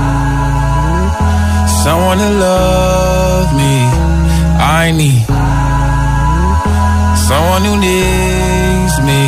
someone 1.83 2.17
to 2.19 2.29
love 2.29 3.47
me. 3.55 3.73
I 4.81 4.91
need 4.91 5.25
someone 7.27 7.63
who 7.67 7.75
needs 7.77 8.95
me. 9.09 9.21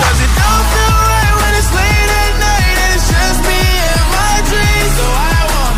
'Cause 0.00 0.20
it 0.26 0.32
don't 0.40 0.66
feel 0.74 0.94
right 1.12 1.34
when 1.40 1.52
it's 1.60 1.70
late 1.80 2.12
at 2.24 2.34
night 2.48 2.76
and 2.84 2.90
it's 2.96 3.08
just 3.16 3.38
me 3.48 3.62
and 3.92 4.06
my 4.18 4.34
dreams. 4.50 4.92
So 4.98 5.06
I 5.34 5.40
want 5.54 5.76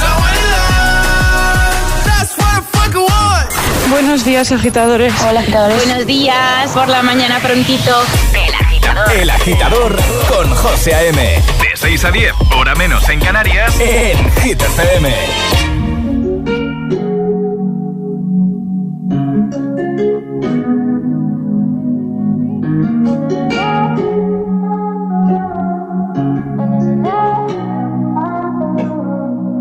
someone 0.00 0.34
to 0.40 0.46
love. 0.56 1.82
That's 2.10 2.32
what 2.38 2.50
I 2.58 2.60
fucking 2.76 3.06
want. 3.12 3.46
Buenos 3.90 4.24
días, 4.24 4.52
agitadores. 4.52 5.12
Hola, 5.28 5.40
agitadores. 5.40 5.76
Buenos 5.84 6.06
días. 6.06 6.70
Por 6.72 6.88
la 6.88 7.02
mañana 7.02 7.40
prontito. 7.40 7.92
El 8.34 8.54
agitador. 8.54 9.12
El 9.12 9.30
Agitador 9.30 9.96
con 10.30 10.54
José 10.54 10.94
A.M. 10.94 11.42
De 11.80 11.90
6 11.90 12.04
a 12.06 12.10
10, 12.10 12.32
hora 12.56 12.74
menos 12.74 13.08
en 13.08 13.20
Canarias, 13.20 13.78
en 13.78 14.30
Hit 14.42 14.60
FM. 14.60 15.14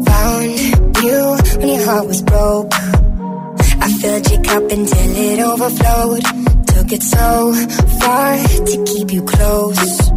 Found 0.06 0.98
you 1.04 1.38
when 1.60 1.68
your 1.68 1.86
heart 1.86 2.08
was 2.08 2.22
broke. 2.24 2.74
I 3.80 3.94
filled 4.02 4.32
your 4.32 4.42
cup 4.42 4.72
until 4.72 5.18
it 5.18 5.40
overflowed. 5.40 6.24
Took 6.66 6.92
it 6.94 7.04
so 7.04 7.54
far 8.00 8.38
to 8.38 8.84
keep 8.86 9.12
you 9.12 9.24
close. 9.24 10.17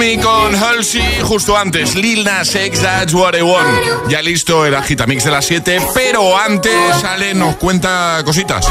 Me 0.00 0.18
con 0.18 0.54
Halsey, 0.54 1.20
justo 1.22 1.54
antes 1.58 1.94
Lil 1.94 2.24
Nas 2.24 2.54
X, 2.54 2.80
That's 2.80 3.12
What 3.12 3.34
I 3.36 3.42
Want. 3.42 4.08
Ya 4.08 4.22
listo 4.22 4.64
el 4.64 4.74
agitamix 4.74 5.24
de 5.24 5.30
las 5.30 5.44
7, 5.44 5.78
pero 5.92 6.38
antes 6.38 7.04
Ale 7.04 7.34
nos 7.34 7.56
cuenta 7.56 8.22
cositas. 8.24 8.66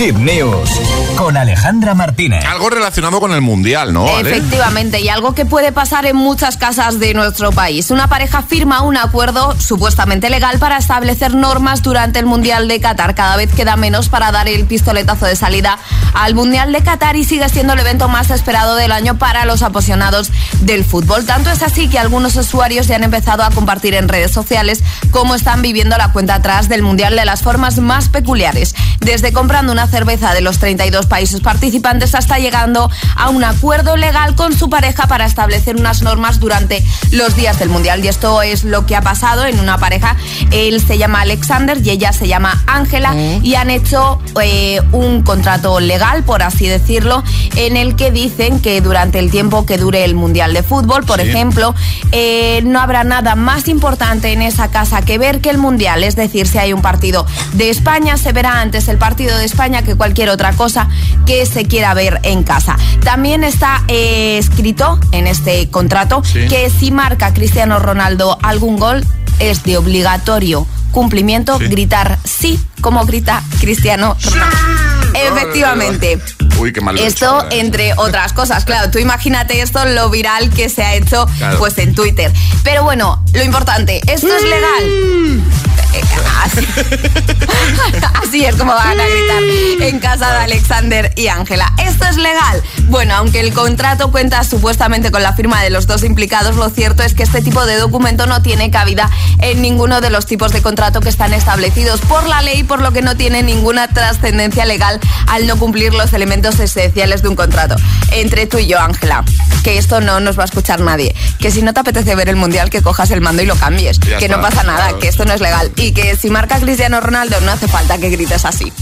Hit 0.00 0.16
News 0.16 0.70
con 1.16 1.36
Alejandra 1.36 1.94
Martínez. 1.94 2.42
Algo 2.46 2.70
relacionado 2.70 3.20
con 3.20 3.32
el 3.32 3.42
mundial, 3.42 3.92
¿no? 3.92 4.18
Efectivamente, 4.18 4.98
y 5.02 5.10
algo 5.10 5.34
que 5.34 5.44
puede 5.44 5.72
pasar 5.72 6.06
en 6.06 6.16
muchas 6.16 6.56
casas 6.56 6.98
de 6.98 7.12
nuestro 7.12 7.52
país. 7.52 7.90
Una 7.90 8.08
pareja 8.08 8.40
firma 8.40 8.80
un 8.80 8.96
acuerdo 8.96 9.54
supuestamente 9.60 10.30
legal 10.30 10.58
para 10.58 10.78
establecer 10.78 11.34
normas 11.34 11.82
durante 11.82 12.18
el 12.18 12.24
mundial 12.24 12.66
de 12.66 12.80
Qatar. 12.80 13.14
Cada 13.14 13.36
vez 13.36 13.52
queda 13.52 13.76
menos 13.76 14.08
para 14.08 14.32
dar 14.32 14.48
el 14.48 14.64
pistoletazo 14.64 15.26
de 15.26 15.36
salida 15.36 15.78
al 16.14 16.34
mundial 16.34 16.72
de 16.72 16.82
Qatar 16.82 17.16
y 17.16 17.24
sigue 17.24 17.50
siendo 17.50 17.74
el 17.74 17.80
evento 17.80 18.08
más 18.08 18.30
esperado 18.30 18.76
del 18.76 18.92
año 18.92 19.18
para 19.18 19.44
los 19.44 19.60
apasionados 19.60 20.30
del 20.62 20.86
fútbol. 20.86 21.26
Tanto 21.26 21.50
es 21.50 21.62
así 21.62 21.90
que 21.90 21.98
algunos 21.98 22.36
usuarios 22.36 22.86
ya 22.86 22.96
han 22.96 23.04
empezado 23.04 23.42
a 23.42 23.50
compartir 23.50 23.92
en 23.94 24.08
redes 24.08 24.30
sociales 24.30 24.82
cómo 25.10 25.34
están 25.34 25.60
viviendo 25.60 25.98
la 25.98 26.12
cuenta 26.12 26.36
atrás 26.36 26.70
del 26.70 26.80
mundial 26.80 27.14
de 27.16 27.26
las 27.26 27.42
formas 27.42 27.78
más 27.78 28.08
peculiares. 28.08 28.74
Desde 29.00 29.34
comprando 29.34 29.72
una 29.72 29.89
cerveza 29.90 30.32
de 30.32 30.40
los 30.40 30.58
32 30.58 31.06
países 31.06 31.40
participantes 31.40 32.14
hasta 32.14 32.38
llegando 32.38 32.90
a 33.16 33.28
un 33.28 33.44
acuerdo 33.44 33.96
legal 33.96 34.34
con 34.34 34.56
su 34.56 34.70
pareja 34.70 35.06
para 35.06 35.26
establecer 35.26 35.76
unas 35.76 36.02
normas 36.02 36.40
durante 36.40 36.84
los 37.10 37.36
días 37.36 37.58
del 37.58 37.68
Mundial. 37.68 38.04
Y 38.04 38.08
esto 38.08 38.42
es 38.42 38.64
lo 38.64 38.86
que 38.86 38.96
ha 38.96 39.02
pasado 39.02 39.44
en 39.44 39.60
una 39.60 39.78
pareja. 39.78 40.16
Él 40.50 40.80
se 40.80 40.98
llama 40.98 41.22
Alexander 41.22 41.78
y 41.82 41.90
ella 41.90 42.12
se 42.12 42.28
llama 42.28 42.62
Ángela 42.66 43.12
mm. 43.12 43.44
y 43.44 43.54
han 43.54 43.70
hecho 43.70 44.20
eh, 44.40 44.80
un 44.92 45.22
contrato 45.22 45.80
legal, 45.80 46.22
por 46.22 46.42
así 46.42 46.66
decirlo, 46.66 47.22
en 47.56 47.76
el 47.76 47.96
que 47.96 48.10
dicen 48.10 48.60
que 48.60 48.80
durante 48.80 49.18
el 49.18 49.30
tiempo 49.30 49.66
que 49.66 49.78
dure 49.78 50.04
el 50.04 50.14
Mundial 50.14 50.54
de 50.54 50.62
Fútbol, 50.62 51.04
por 51.04 51.20
ejemplo, 51.20 51.74
eh, 52.12 52.62
no 52.64 52.80
habrá 52.80 53.04
nada 53.04 53.34
más 53.34 53.68
importante 53.68 54.32
en 54.32 54.42
esa 54.42 54.70
casa 54.70 55.02
que 55.02 55.18
ver 55.18 55.40
que 55.40 55.50
el 55.50 55.58
Mundial. 55.58 56.04
Es 56.04 56.16
decir, 56.16 56.46
si 56.46 56.58
hay 56.58 56.72
un 56.72 56.82
partido 56.82 57.26
de 57.52 57.70
España, 57.70 58.16
se 58.16 58.32
verá 58.32 58.60
antes 58.60 58.88
el 58.88 58.98
partido 58.98 59.36
de 59.36 59.44
España 59.44 59.79
que 59.82 59.94
cualquier 59.94 60.28
otra 60.28 60.52
cosa 60.52 60.88
que 61.26 61.46
se 61.46 61.64
quiera 61.64 61.94
ver 61.94 62.20
en 62.22 62.42
casa. 62.42 62.76
También 63.04 63.44
está 63.44 63.82
eh, 63.88 64.38
escrito 64.38 64.98
en 65.12 65.26
este 65.26 65.68
contrato 65.70 66.22
que 66.48 66.70
si 66.70 66.90
marca 66.90 67.32
Cristiano 67.32 67.78
Ronaldo 67.78 68.38
algún 68.42 68.78
gol 68.78 69.04
es 69.38 69.62
de 69.62 69.78
obligatorio 69.78 70.66
cumplimiento 70.90 71.58
gritar 71.58 72.18
sí 72.24 72.58
como 72.80 73.04
grita 73.04 73.42
Cristiano 73.60 74.16
Ronaldo. 74.22 74.90
Efectivamente. 75.14 76.20
Uy, 76.58 76.72
qué 76.72 76.80
mal 76.80 76.98
Esto, 76.98 77.46
entre 77.50 77.94
otras 77.96 78.32
cosas. 78.32 78.64
Claro, 78.64 78.90
tú 78.90 78.98
imagínate 78.98 79.60
esto, 79.60 79.84
lo 79.84 80.10
viral 80.10 80.50
que 80.50 80.68
se 80.68 80.82
ha 80.82 80.94
hecho 80.94 81.26
pues 81.58 81.78
en 81.78 81.94
Twitter. 81.94 82.32
Pero 82.62 82.84
bueno, 82.84 83.24
lo 83.32 83.42
importante, 83.42 84.00
¿esto 84.06 84.28
es 84.28 84.42
legal? 84.42 85.42
Así, 88.22 88.44
es 88.44 88.54
como 88.56 88.72
van 88.72 89.00
a 89.00 89.06
gritar 89.06 89.42
en 89.82 89.98
casa 89.98 90.32
de 90.32 90.38
Alexander 90.44 91.12
y 91.16 91.28
Ángela. 91.28 91.72
¿Esto 91.78 92.06
es 92.06 92.16
legal? 92.16 92.62
Bueno, 92.84 93.14
aunque 93.14 93.40
el 93.40 93.52
contrato 93.52 94.10
cuenta 94.10 94.44
supuestamente 94.44 95.10
con 95.10 95.22
la 95.22 95.32
firma 95.32 95.62
de 95.62 95.70
los 95.70 95.86
dos 95.86 96.04
implicados, 96.04 96.56
lo 96.56 96.70
cierto 96.70 97.02
es 97.02 97.14
que 97.14 97.22
este 97.22 97.42
tipo 97.42 97.64
de 97.66 97.76
documento 97.76 98.26
no 98.26 98.42
tiene 98.42 98.70
cabida 98.70 99.10
en 99.38 99.62
ninguno 99.62 100.00
de 100.00 100.10
los 100.10 100.26
tipos 100.26 100.52
de 100.52 100.62
contrato 100.62 101.00
que 101.00 101.08
están 101.08 101.32
establecidos 101.32 102.00
por 102.02 102.26
la 102.26 102.42
ley, 102.42 102.62
por 102.62 102.80
lo 102.80 102.92
que 102.92 103.02
no 103.02 103.16
tiene 103.16 103.42
ninguna 103.42 103.88
trascendencia 103.88 104.64
legal 104.64 105.00
al 105.26 105.46
no 105.46 105.56
cumplir 105.56 105.94
los 105.94 106.12
elementos 106.12 106.58
esenciales 106.60 107.22
de 107.22 107.28
un 107.28 107.36
contrato. 107.36 107.76
Entre 108.12 108.46
tú 108.46 108.58
y 108.58 108.66
yo, 108.66 108.80
Ángela, 108.80 109.24
que 109.62 109.78
esto 109.78 110.00
no 110.00 110.20
nos 110.20 110.38
va 110.38 110.42
a 110.42 110.46
escuchar 110.46 110.80
nadie. 110.80 111.14
Que 111.38 111.50
si 111.50 111.62
no 111.62 111.72
te 111.72 111.80
apetece 111.80 112.14
ver 112.14 112.28
el 112.28 112.36
mundial, 112.36 112.70
que 112.70 112.82
cojas 112.82 113.10
el 113.10 113.20
mando 113.20 113.42
y 113.42 113.46
lo 113.46 113.56
cambies. 113.56 113.98
que 113.98 114.28
no 114.28 114.40
pasa 114.40 114.62
nada, 114.62 114.98
que 114.98 115.08
esto 115.08 115.24
no 115.24 115.32
es 115.32 115.40
legal 115.40 115.70
y 115.80 115.92
que 115.92 116.14
si 116.16 116.30
marca 116.30 116.60
Cristiano 116.60 117.00
Ronaldo 117.00 117.40
no 117.40 117.52
hace 117.52 117.66
falta 117.66 117.98
que 117.98 118.10
grites 118.10 118.44
así. 118.44 118.72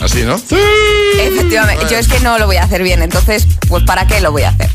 ¿Así, 0.00 0.22
no? 0.22 0.38
Sí. 0.38 0.56
Efectivamente. 1.18 1.84
Yo 1.90 1.98
es 1.98 2.08
que 2.08 2.20
no 2.20 2.38
lo 2.38 2.46
voy 2.46 2.56
a 2.56 2.64
hacer 2.64 2.82
bien, 2.82 3.02
entonces, 3.02 3.46
pues 3.68 3.84
¿para 3.84 4.06
qué 4.06 4.20
lo 4.20 4.32
voy 4.32 4.44
a 4.44 4.48
hacer? 4.48 4.70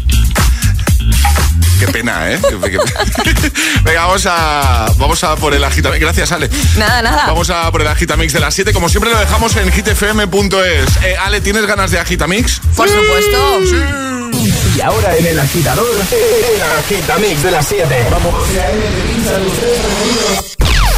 Qué 1.79 1.87
pena, 1.87 2.31
¿eh? 2.31 2.39
Venga, 3.83 4.05
vamos 4.05 4.25
a, 4.27 4.85
vamos 4.97 5.23
a 5.23 5.35
por 5.35 5.53
el 5.53 5.63
agitamix. 5.63 5.99
Gracias, 5.99 6.31
Ale. 6.31 6.49
Nada, 6.77 7.01
nada. 7.01 7.25
Vamos 7.27 7.49
a 7.49 7.69
por 7.71 7.81
el 7.81 7.87
agitamix 7.87 8.31
de 8.33 8.39
las 8.39 8.53
7. 8.53 8.71
Como 8.71 8.87
siempre 8.87 9.11
lo 9.11 9.19
dejamos 9.19 9.55
en 9.57 9.71
hitfm.es. 9.71 11.03
Eh, 11.03 11.17
Ale, 11.17 11.41
¿tienes 11.41 11.65
ganas 11.65 11.91
de 11.91 11.99
agitamix? 11.99 12.61
Por 12.75 12.87
supuesto. 12.87 13.59
Sí. 13.65 13.75
Y 14.77 14.81
ahora 14.81 15.17
en 15.17 15.25
el 15.25 15.39
agitador, 15.39 15.85
el 15.95 16.61
agitamix 16.79 17.43
de 17.43 17.51
las 17.51 17.67
7. 17.67 18.07
Vamos. 18.11 18.33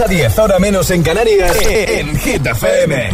a 0.00 0.06
10, 0.06 0.38
hora 0.38 0.58
menos 0.58 0.90
en 0.90 1.02
Canarias, 1.02 1.56
en 1.66 2.16
Hit 2.18 2.46
FM. 2.46 3.10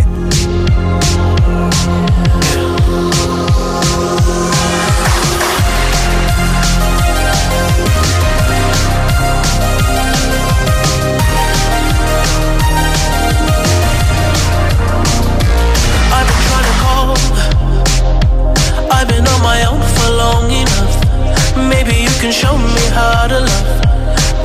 Show 22.31 22.57
me 22.57 22.81
how 22.89 23.29
to 23.29 23.41
love, 23.41 24.45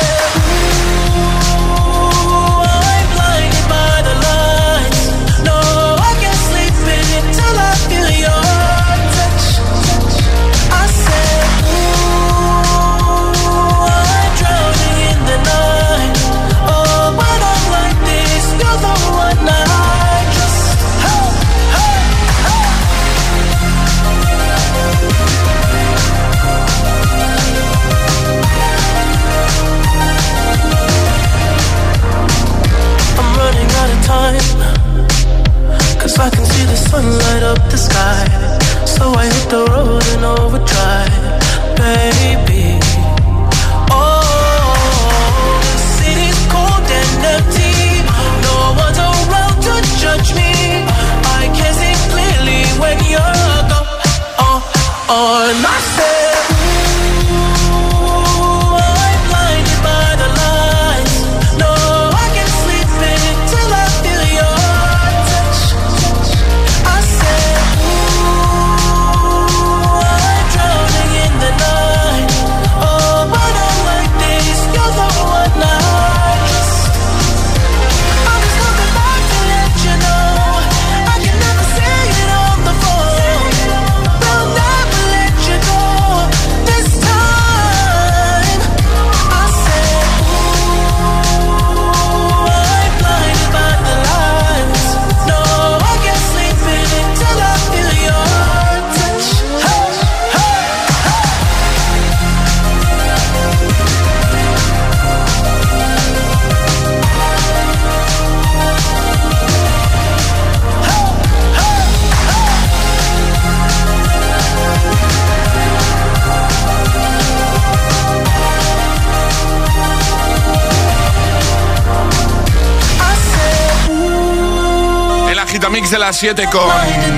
Mix 125.71 125.89
de 125.89 125.99
las 125.99 126.17
7 126.17 126.47
con 126.51 126.69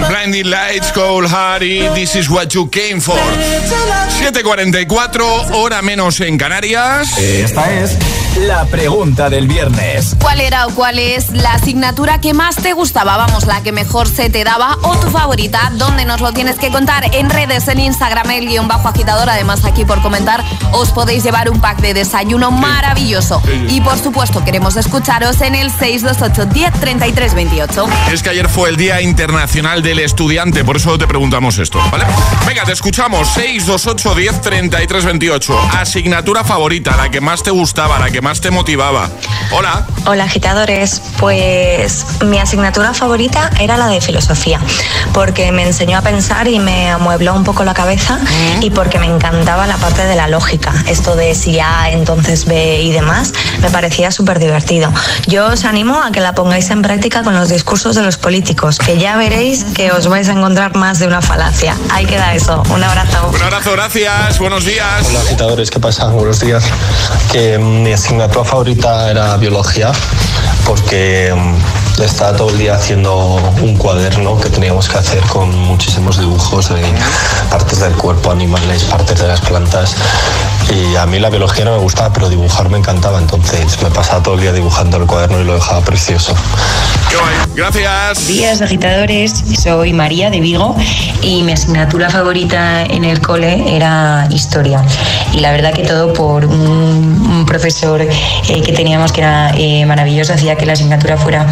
Blinding 0.07 0.49
Lights, 0.49 0.91
Cold 0.91 1.27
Heart 1.27 1.63
y 1.63 1.89
This 1.95 2.15
is 2.15 2.29
what 2.29 2.49
you 2.49 2.69
came 2.69 3.01
for. 3.01 3.17
7.44, 4.19 5.51
hora 5.53 5.81
menos 5.81 6.21
en 6.21 6.37
Canarias. 6.37 7.17
Esta 7.17 7.71
es 7.73 7.97
la 8.37 8.65
pregunta 8.65 9.29
del 9.29 9.47
viernes. 9.47 10.15
¿Cuál 10.19 10.41
era 10.41 10.65
o 10.65 10.71
cuál 10.71 10.97
es 10.97 11.29
la 11.31 11.53
asignatura 11.53 12.19
que 12.19 12.33
más 12.33 12.55
te 12.55 12.73
gustaba? 12.73 13.15
Vamos, 13.15 13.45
la 13.45 13.61
que 13.61 13.71
mejor 13.71 14.07
se 14.07 14.29
te 14.29 14.43
daba 14.43 14.77
o 14.81 14.95
tu 14.97 15.09
favorita. 15.09 15.71
¿Dónde 15.73 16.03
nos 16.05 16.19
lo 16.19 16.33
tienes 16.33 16.57
que 16.57 16.71
contar? 16.71 17.13
En 17.13 17.29
redes, 17.29 17.67
en 17.67 17.79
Instagram, 17.79 18.31
el 18.31 18.47
guion 18.47 18.67
bajo 18.67 18.87
agitador. 18.87 19.29
Además, 19.29 19.63
aquí 19.65 19.85
por 19.85 20.01
comentar, 20.01 20.43
os 20.71 20.89
podéis 20.91 21.23
llevar 21.23 21.49
un 21.49 21.61
pack 21.61 21.79
de 21.81 21.93
desayuno 21.93 22.49
maravilloso. 22.49 23.41
Y 23.69 23.81
por 23.81 23.99
supuesto, 23.99 24.43
queremos 24.43 24.77
escucharos 24.77 25.41
en 25.41 25.53
el 25.53 25.69
628 25.69 26.45
10 26.53 26.73
33 26.79 27.35
28. 27.35 27.85
Es 28.11 28.23
que 28.23 28.29
ayer 28.29 28.49
fue 28.49 28.69
el 28.69 28.77
Día 28.77 29.01
Internacional 29.01 29.83
del 29.83 29.99
Estudiante, 29.99 30.63
por 30.63 30.77
eso 30.77 30.97
te 30.97 31.07
preguntamos 31.07 31.59
esto, 31.59 31.79
¿vale? 31.91 32.05
Venga, 32.47 32.63
te 32.63 32.71
escuchamos. 32.71 33.27
628 33.29 34.15
10 34.15 34.41
33 34.41 35.05
28. 35.05 35.59
Asignatura 35.73 36.43
favorita, 36.43 36.97
la 36.97 37.11
que 37.11 37.21
más 37.21 37.43
te 37.43 37.51
gustaba, 37.51 37.99
la 37.99 38.09
que 38.09 38.22
más 38.23 38.39
te 38.39 38.51
motivaba. 38.51 39.09
Hola. 39.51 39.85
Hola 40.05 40.23
agitadores, 40.23 41.01
pues 41.19 42.05
mi 42.25 42.39
asignatura 42.39 42.93
favorita 42.93 43.49
era 43.59 43.77
la 43.77 43.87
de 43.87 43.99
filosofía, 43.99 44.59
porque 45.13 45.51
me 45.51 45.63
enseñó 45.63 45.97
a 45.97 46.01
pensar 46.01 46.47
y 46.47 46.59
me 46.59 46.89
amuebló 46.89 47.33
un 47.35 47.43
poco 47.43 47.63
la 47.65 47.73
cabeza 47.73 48.19
y 48.61 48.69
porque 48.69 48.97
me 48.97 49.05
encantaba 49.07 49.67
la 49.67 49.75
parte 49.75 50.05
de 50.05 50.15
la 50.15 50.27
lógica, 50.27 50.73
esto 50.87 51.15
de 51.15 51.35
si 51.35 51.59
A 51.59 51.91
entonces 51.91 52.45
B 52.45 52.81
y 52.81 52.91
demás, 52.91 53.33
me 53.61 53.69
parecía 53.69 54.09
súper 54.11 54.39
divertido. 54.39 54.91
Yo 55.27 55.47
os 55.47 55.65
animo 55.65 56.01
a 56.01 56.11
que 56.11 56.21
la 56.21 56.33
pongáis 56.33 56.69
en 56.69 56.81
práctica 56.81 57.23
con 57.23 57.35
los 57.35 57.49
discursos 57.49 57.95
de 57.95 58.03
los 58.03 58.17
políticos, 58.17 58.79
que 58.79 58.97
ya 58.97 59.17
veréis 59.17 59.65
que 59.65 59.91
os 59.91 60.07
vais 60.07 60.29
a 60.29 60.31
encontrar 60.31 60.75
más 60.75 60.99
de 60.99 61.07
una 61.07 61.21
falacia. 61.21 61.75
Ahí 61.91 62.05
queda 62.05 62.33
eso, 62.33 62.63
un 62.69 62.83
abrazo. 62.83 63.31
Un 63.33 63.41
abrazo, 63.41 63.73
gracias, 63.73 64.39
buenos 64.39 64.63
días. 64.63 65.07
Hola 65.09 65.19
agitadores, 65.19 65.69
¿qué 65.69 65.79
pasa? 65.81 66.07
Buenos 66.07 66.39
días. 66.39 66.63
Que 67.31 67.57
mm, 67.57 67.83
mi 67.83 67.91
asignatura 68.13 68.45
favorita 68.45 69.09
era 69.09 69.35
biología 69.37 69.91
porque 70.67 71.33
mm, 71.35 71.82
estaba 72.01 72.35
todo 72.35 72.49
el 72.49 72.57
día 72.57 72.75
haciendo 72.75 73.15
un 73.61 73.77
cuaderno 73.77 74.39
que 74.39 74.49
teníamos 74.49 74.89
que 74.89 74.97
hacer 74.97 75.21
con 75.23 75.53
muchísimos 75.55 76.17
dibujos 76.19 76.69
de 76.69 76.81
partes 77.49 77.79
del 77.79 77.93
cuerpo, 77.93 78.31
animales, 78.31 78.83
partes 78.83 79.19
de 79.19 79.27
las 79.27 79.41
plantas. 79.41 79.95
Y 80.71 80.95
a 80.95 81.05
mí 81.05 81.19
la 81.19 81.29
biología 81.29 81.65
no 81.65 81.71
me 81.71 81.77
gustaba, 81.77 82.11
pero 82.11 82.29
dibujar 82.29 82.69
me 82.69 82.77
encantaba, 82.77 83.19
entonces 83.19 83.81
me 83.81 83.91
pasaba 83.91 84.23
todo 84.23 84.35
el 84.35 84.41
día 84.41 84.53
dibujando 84.53 84.97
el 84.97 85.05
cuaderno 85.05 85.39
y 85.39 85.43
lo 85.43 85.55
dejaba 85.55 85.81
precioso. 85.81 86.33
Gracias. 87.55 88.27
Días 88.27 88.61
agitadores, 88.61 89.43
soy 89.61 89.93
María 89.93 90.31
de 90.31 90.39
Vigo 90.39 90.75
y 91.21 91.43
mi 91.43 91.51
asignatura 91.51 92.09
favorita 92.09 92.83
en 92.83 93.03
el 93.03 93.21
cole 93.21 93.75
era 93.75 94.27
historia. 94.31 94.83
Y 95.33 95.39
la 95.39 95.51
verdad 95.51 95.73
que 95.73 95.83
todo 95.83 96.13
por 96.13 96.45
un, 96.45 96.57
un 96.57 97.45
profesor 97.45 98.01
eh, 98.01 98.09
que 98.61 98.73
teníamos 98.73 99.11
que 99.11 99.21
era 99.21 99.51
eh, 99.55 99.85
maravilloso, 99.85 100.33
hacía 100.33 100.55
que 100.55 100.65
la 100.65 100.73
asignatura 100.73 101.17
fuera 101.17 101.45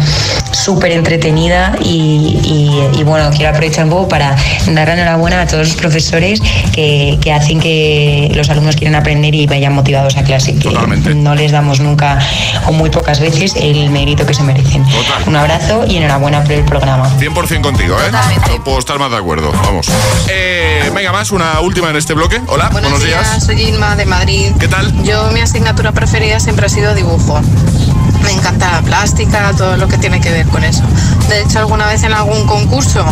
súper 0.52 0.92
entretenida 0.92 1.74
y, 1.82 2.38
y- 2.44 3.00
y 3.00 3.02
bueno, 3.04 3.30
quiero 3.30 3.50
aprovechar 3.50 3.84
un 3.84 3.90
poco 3.90 4.08
para 4.08 4.36
dar 4.68 4.88
la 4.88 4.94
enhorabuena 4.94 5.42
a 5.42 5.46
todos 5.46 5.68
los 5.68 5.76
profesores 5.76 6.40
que, 6.72 7.18
que 7.20 7.32
hacen 7.32 7.60
que 7.60 8.30
los 8.34 8.48
alumnos 8.50 8.76
quieran 8.76 8.94
aprender 8.94 9.34
y 9.34 9.46
vayan 9.46 9.72
motivados 9.72 10.16
a 10.16 10.22
clase, 10.22 10.54
que 10.56 10.70
no 11.14 11.34
les 11.34 11.52
damos 11.52 11.80
nunca 11.80 12.18
o 12.66 12.72
muy 12.72 12.90
pocas 12.90 13.20
veces 13.20 13.54
el 13.56 13.90
mérito 13.90 14.26
que 14.26 14.34
se 14.34 14.42
merecen. 14.42 14.84
Un 15.26 15.36
abrazo 15.36 15.84
y 15.86 15.96
enhorabuena 15.96 16.42
por 16.42 16.52
el 16.52 16.64
programa. 16.64 17.10
100% 17.18 17.60
contigo, 17.62 17.96
¿eh? 17.98 18.10
No 18.50 18.62
puedo 18.64 18.78
estar 18.78 18.98
más 18.98 19.10
de 19.10 19.16
acuerdo, 19.16 19.50
vamos. 19.64 19.86
Eh, 20.28 20.90
venga, 20.94 21.12
más, 21.12 21.30
una 21.30 21.60
última 21.60 21.90
en 21.90 21.96
este 21.96 22.14
bloque. 22.14 22.40
Hola, 22.46 22.68
buenos, 22.70 23.02
días. 23.02 23.42
soy 23.44 23.62
Inma 23.62 23.96
de 23.96 24.04
Madrid. 24.06 24.52
¿Qué 24.58 24.68
tal? 24.68 24.92
Yo 25.02 25.30
mi 25.32 25.40
asignatura 25.40 25.92
preferida 25.92 26.38
siempre 26.40 26.66
ha 26.66 26.68
sido 26.68 26.94
dibujo. 26.94 27.40
Me 28.24 28.32
encanta 28.32 28.70
la 28.72 28.82
plástica, 28.82 29.52
todo 29.56 29.76
lo 29.76 29.88
que 29.88 29.98
tiene 29.98 30.20
que 30.20 30.30
ver 30.30 30.46
con 30.46 30.64
eso. 30.64 30.82
De 31.28 31.40
hecho, 31.42 31.58
alguna 31.60 31.86
vez 31.86 32.02
en 32.04 32.12
algún 32.12 32.46
concurso 32.46 33.04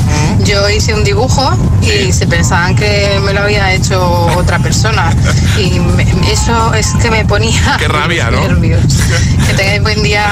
yo 0.44 0.68
hice 0.70 0.94
un 0.94 1.04
dibujo 1.04 1.56
y 1.82 2.12
se 2.12 2.26
pensaban 2.26 2.76
que 2.76 3.20
me 3.24 3.32
lo 3.32 3.40
había 3.42 3.72
hecho 3.74 4.00
otra 4.36 4.58
persona. 4.58 5.12
Y 5.58 5.78
me- 5.80 6.06
eso 6.30 6.74
es 6.74 6.88
que 7.02 7.10
me 7.10 7.24
ponía 7.24 7.76
Qué 7.78 7.88
rabia, 7.88 8.30
¿no? 8.30 8.40
nervios. 8.40 8.82
Que 9.46 9.54
tengáis 9.54 9.82
buen 9.82 10.02
día. 10.02 10.26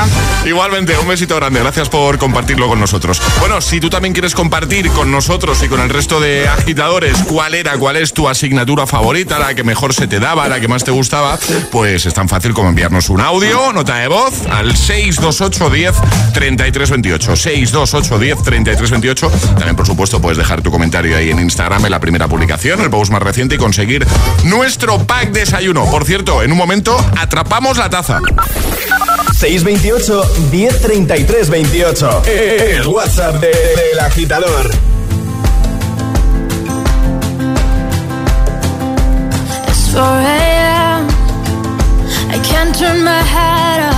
Igualmente, 0.47 0.97
un 0.99 1.09
besito 1.09 1.37
grande. 1.37 1.61
Gracias 1.61 1.89
por 1.89 2.18
compartirlo 2.18 2.68
con 2.68 2.79
nosotros. 2.81 3.20
Bueno, 3.41 3.61
si 3.61 3.81
tú 3.81 3.91
también 3.91 4.12
quieres 4.14 4.35
compartir 4.35 4.91
con 4.91 5.11
nosotros 5.11 5.62
y 5.62 5.68
con 5.68 5.81
el 5.81 5.91
resto 5.91 6.20
de 6.20 6.49
agitadores 6.49 7.16
cuál 7.26 7.55
era, 7.55 7.76
cuál 7.79 7.97
es 7.97 8.12
tu 8.12 8.29
asignatura 8.29 8.87
favorita, 8.87 9.39
la 9.39 9.55
que 9.55 9.64
mejor 9.64 9.93
se 9.95 10.07
te 10.07 10.20
daba, 10.20 10.49
la 10.49 10.61
que 10.61 10.68
más 10.68 10.85
te 10.85 10.91
gustaba, 10.91 11.39
pues 11.72 12.07
es 12.07 12.14
tan 12.14 12.29
fácil 12.29 12.55
como 12.55 12.68
enviarnos 12.68 13.11
un 13.11 13.20
audio, 13.20 13.72
nota 13.72 13.97
de 13.97 14.09
voz, 14.09 14.47
al 14.51 14.68
628 14.77 15.71
10 15.71 15.97
33 16.33 16.91
28. 16.91 17.37
628 17.37 18.19
10 18.19 18.43
33 18.43 18.91
28. 18.91 19.31
También, 19.31 19.77
por 19.77 19.87
supuesto, 19.87 20.21
puedes 20.21 20.39
dejar 20.39 20.62
tu 20.62 20.71
comentario 20.71 21.16
ahí 21.16 21.31
en 21.31 21.39
Instagram 21.41 21.85
en 21.85 21.91
la 21.91 22.01
primera 22.01 22.29
publicación, 22.29 22.81
el 22.81 22.91
post 22.91 23.11
más 23.12 23.23
reciente, 23.23 23.55
y 23.55 23.59
conseguir 23.59 24.07
nuestro 24.45 24.99
pack 25.07 25.31
desayuno. 25.31 25.85
Por 25.91 26.05
cierto, 26.05 26.43
en 26.43 26.53
un 26.53 26.59
momento 26.59 26.97
atrapamos 27.19 27.77
la 27.79 27.89
taza. 27.91 28.21
628 29.39 30.23
1033 30.51 31.51
28. 31.51 32.23
El 32.27 32.87
WhatsApp 32.87 33.37
de- 33.41 33.49
del 33.49 34.01
agitador. 34.01 34.71
It's 39.69 39.93
4 39.93 40.03
a.m. 40.03 41.09
I 42.31 42.39
can't 42.45 42.75
turn 42.77 43.03
my 43.05 43.23
head 43.23 43.81
off. 43.91 43.97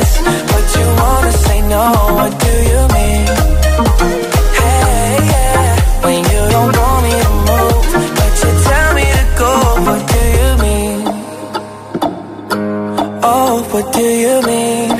Yes, 0.00 0.12
but 0.50 0.66
you 0.76 0.86
wanna 1.02 1.32
say 1.46 1.58
no. 1.74 1.84
What 2.18 2.32
do 2.44 2.52
you 2.70 2.80
mean? 2.96 3.26
Hey, 4.58 5.16
yeah, 5.32 6.04
when 6.04 6.20
you 6.32 6.42
don't 6.54 6.72
want 6.80 7.00
me 7.06 7.12
to 7.24 7.30
move, 7.48 7.84
but 8.18 8.32
you 8.42 8.50
tell 8.68 8.90
me 8.98 9.06
to 9.18 9.24
go. 9.42 9.52
What 9.86 10.02
do 10.14 10.22
you 10.38 10.50
mean? 10.64 10.98
Oh, 13.32 13.52
what 13.72 13.86
do 13.92 14.06
you 14.24 14.36
mean? 14.50 14.90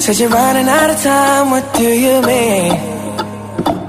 Said 0.00 0.18
you're 0.20 0.30
running 0.30 0.68
out 0.68 0.90
of 0.90 0.98
time. 1.02 1.50
What 1.50 1.66
do 1.74 1.88
you 2.06 2.16
mean? 2.30 2.72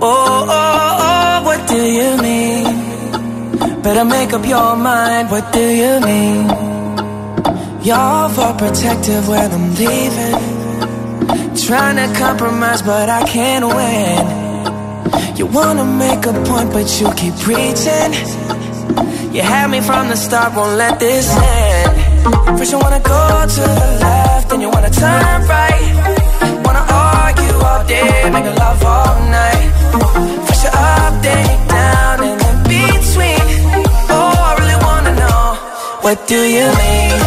Oh, 0.01 0.45
oh, 0.60 1.05
oh, 1.10 1.36
what 1.47 1.62
do 1.68 1.82
you 1.99 2.10
mean? 2.26 3.82
Better 3.82 4.05
make 4.05 4.34
up 4.34 4.45
your 4.45 4.76
mind. 4.76 5.30
What 5.32 5.51
do 5.53 5.64
you 5.82 5.99
mean? 6.01 6.77
You're 7.88 7.96
overprotective 7.96 9.30
when 9.30 9.50
I'm 9.50 9.74
leaving. 9.76 11.56
Trying 11.56 11.96
to 11.96 12.20
compromise, 12.20 12.82
but 12.82 13.08
I 13.08 13.24
can't 13.26 13.64
win. 13.64 15.38
You 15.38 15.46
wanna 15.46 15.86
make 15.86 16.26
a 16.26 16.34
point, 16.50 16.74
but 16.74 16.88
you 17.00 17.08
keep 17.14 17.34
preaching. 17.46 18.12
You 19.34 19.42
had 19.42 19.68
me 19.72 19.80
from 19.80 20.10
the 20.10 20.18
start, 20.18 20.54
won't 20.54 20.76
let 20.76 21.00
this 21.00 21.30
end. 21.32 22.60
First 22.60 22.74
you 22.74 22.78
wanna 22.78 23.00
go 23.00 23.24
to 23.56 23.62
the 23.80 23.90
left, 24.04 24.50
then 24.50 24.60
you 24.60 24.70
wanna 24.70 24.90
turn 24.90 25.48
right. 25.48 25.88
Wanna 26.66 26.84
argue 26.92 27.56
all 27.68 27.86
day, 27.86 28.30
make 28.34 28.50
love 28.64 28.84
all 28.84 29.16
night. 29.32 29.68
First 30.46 30.64
you're 30.66 30.76
up, 30.76 31.14
then 31.24 31.42
you're 31.52 31.68
down, 31.80 32.18
and 32.30 32.42
in 32.50 32.58
between. 32.68 33.48
Oh, 34.12 34.36
I 34.50 34.52
really 34.60 34.80
wanna 34.88 35.14
know, 35.22 35.56
what 36.02 36.28
do 36.28 36.40
you 36.58 36.68
mean? 36.84 37.27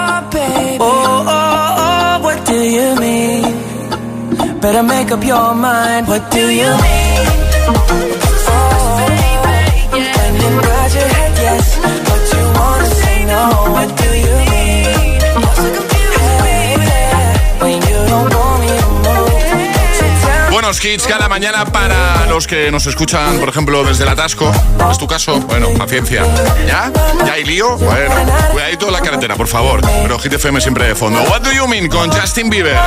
Better 4.71 4.83
make 4.83 5.11
up 5.11 5.21
your 5.21 5.53
mind. 5.53 6.07
What 6.07 6.31
do 6.31 6.39
you 6.39 6.71
mean? 6.85 7.27
Oh, 7.67 9.01
When 10.15 10.35
you 10.41 10.49
nod 10.61 10.93
your 10.93 11.09
head 11.15 11.33
yes, 11.45 11.75
but 12.07 12.23
you 12.33 12.43
wanna 12.57 12.85
say 12.85 13.25
no. 13.25 14.00
Buenos 20.71 20.85
hits 20.85 21.05
cada 21.05 21.27
mañana 21.27 21.65
para 21.65 22.25
los 22.27 22.47
que 22.47 22.71
nos 22.71 22.85
escuchan, 22.85 23.39
por 23.41 23.49
ejemplo, 23.49 23.83
desde 23.83 24.03
el 24.03 24.09
atasco. 24.09 24.49
¿Es 24.89 24.97
tu 24.97 25.05
caso? 25.05 25.37
Bueno, 25.41 25.67
paciencia. 25.77 26.23
¿Ya? 26.65 26.89
¿Ya 27.25 27.33
hay 27.33 27.43
lío? 27.43 27.77
Bueno, 27.77 28.15
cuidadito 28.53 28.89
la 28.89 29.01
carretera, 29.01 29.35
por 29.35 29.49
favor. 29.49 29.81
Pero 29.81 30.17
Hit 30.17 30.31
FM 30.31 30.61
siempre 30.61 30.87
de 30.87 30.95
fondo. 30.95 31.21
What 31.23 31.41
do 31.41 31.51
you 31.51 31.67
mean 31.67 31.89
con 31.89 32.09
Justin 32.09 32.49
Bieber? 32.49 32.77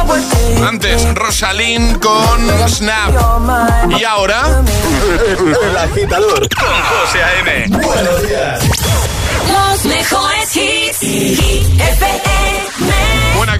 Antes, 0.67 1.15
Rosalind 1.15 1.99
con 1.99 2.71
Snap. 2.71 3.11
Y 3.99 4.03
ahora... 4.05 4.63
El 5.63 5.77
agitador 5.77 6.49
con 6.57 6.67
José 6.67 7.23
A.M. 7.23 7.67
Buenos 7.69 8.27
días. 8.27 8.65
Los 9.53 9.85
mejores 9.85 10.57
hits. 10.57 11.01
Hit 11.01 11.79
FM. 11.79 12.54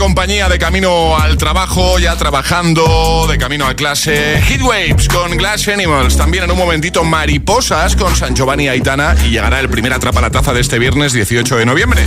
Compañía 0.05 0.51
de 0.51 0.59
camino 0.59 1.17
al 1.17 1.39
trabajo, 1.39 1.99
ya 1.99 2.15
trabajando, 2.15 3.27
de 3.27 3.39
camino 3.39 3.67
a 3.67 3.73
clase. 3.73 4.39
Heatwaves 4.43 5.09
con 5.09 5.35
Glass 5.39 5.67
Animals. 5.67 6.19
También 6.19 6.45
en 6.45 6.51
un 6.51 6.59
momentito 6.59 7.05
Mariposas 7.05 7.97
con 7.97 8.15
San 8.15 8.37
Giovanni 8.37 8.69
Aitana. 8.69 9.17
Y 9.25 9.31
llegará 9.31 9.61
el 9.61 9.71
primer 9.71 9.95
atrapa 9.95 10.21
la 10.21 10.31
taza 10.31 10.53
de 10.53 10.61
este 10.61 10.79
viernes 10.79 11.15
18 11.15 11.57
de 11.57 11.65
noviembre. 11.65 12.05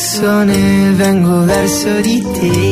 Persone 0.00 0.92
vengo 0.92 1.44
verso 1.44 2.00
di 2.00 2.22
te. 2.32 2.69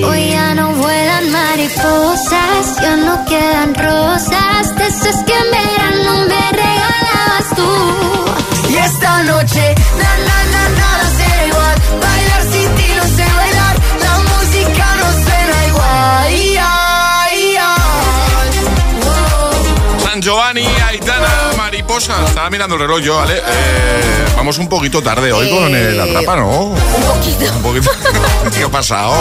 Estaba 21.98 22.48
mirando 22.48 22.76
el 22.76 22.82
reloj 22.82 23.00
yo, 23.00 23.16
¿vale? 23.16 23.38
Eh, 23.38 24.26
vamos 24.36 24.56
un 24.58 24.68
poquito 24.68 25.02
tarde 25.02 25.32
hoy 25.32 25.50
con 25.50 25.74
el 25.74 26.00
atrapa, 26.00 26.36
¿no? 26.36 26.66
Un 26.66 26.76
poquito. 26.76 27.52
Un 27.56 27.62
poquito. 27.62 27.90
¿Qué 28.56 28.62
ha 28.62 28.68
pasado? 28.68 29.14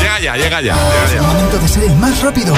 Llega 0.00 0.18
ya, 0.18 0.36
llega 0.36 0.62
ya, 0.62 0.74
llega 0.74 1.14
ya. 1.14 1.22
momento 1.22 1.58
de 1.58 1.68
ser 1.68 1.82
el 1.84 1.94
más 1.96 2.22
rápido. 2.22 2.54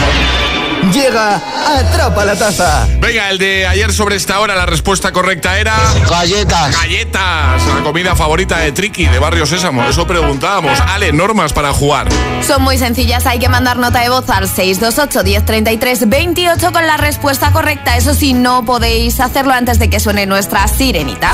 Llega 0.93 1.41
Atrapa 1.67 2.25
la 2.25 2.37
Taza. 2.37 2.89
Venga, 2.99 3.31
el 3.31 3.39
de 3.39 3.67
ayer 3.67 3.93
sobre 3.93 4.17
esta 4.17 4.41
hora, 4.41 4.57
la 4.57 4.67
respuesta 4.67 5.13
correcta 5.13 5.59
era... 5.59 5.75
Galletas. 6.09 6.75
Galletas, 6.77 7.67
la 7.67 7.83
comida 7.83 8.17
favorita 8.17 8.59
de 8.59 8.73
Triki, 8.73 9.07
de 9.07 9.19
Barrio 9.19 9.47
Sésamo. 9.47 9.85
Eso 9.85 10.07
preguntábamos. 10.07 10.81
Ale, 10.81 11.13
normas 11.13 11.53
para 11.53 11.73
jugar. 11.73 12.09
Son 12.45 12.63
muy 12.63 12.79
sencillas, 12.79 13.27
hay 13.27 13.39
que 13.39 13.49
mandar 13.49 13.77
nota 13.77 14.01
de 14.01 14.09
voz 14.09 14.29
al 14.31 14.49
628 14.49 15.23
1033 15.23 16.09
28 16.09 16.73
con 16.73 16.87
la 16.87 16.97
respuesta 16.97 17.53
correcta. 17.53 17.97
Eso 17.97 18.15
sí, 18.15 18.33
no 18.33 18.65
podéis 18.65 19.21
hacerlo 19.21 19.53
antes 19.53 19.79
de 19.79 19.91
que 19.91 20.01
suene 20.01 20.27
nuestra 20.27 20.67
sirenita. 20.67 21.31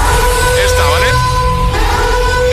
Esta, 0.64 0.82
¿vale? 0.90 1.36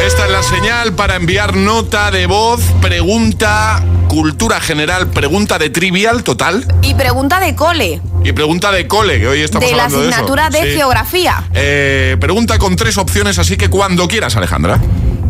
Esta 0.06 0.26
es 0.26 0.32
la 0.32 0.44
señal 0.44 0.94
para 0.94 1.16
enviar 1.16 1.56
nota 1.56 2.12
de 2.12 2.26
voz, 2.26 2.62
pregunta, 2.82 3.82
cultura 4.14 4.60
general, 4.62 5.08
pregunta 5.10 5.58
de 5.58 5.70
trivial 5.70 6.24
total 6.24 6.66
Y 6.84 6.94
pregunta 6.94 7.40
de 7.40 7.56
cole, 7.56 8.00
y 8.24 8.32
pregunta 8.32 8.72
de 8.72 8.88
cole, 8.88 9.20
que 9.20 9.28
hoy 9.28 9.42
estamos 9.42 9.68
de 9.70 9.76
la 9.76 9.84
hablando 9.86 10.02
de 10.04 10.10
eso. 10.10 10.16
asignatura 10.16 10.50
de 10.50 10.62
Sí. 10.62 10.78
geografía. 10.78 11.44
Eh, 11.54 12.18
pregunta 12.20 12.58
con 12.60 12.76
tres 12.76 12.98
opciones, 12.98 13.40
así 13.40 13.58
que 13.58 13.70
cuando 13.70 14.08
quieras, 14.08 14.36
Alejandra. 14.36 14.80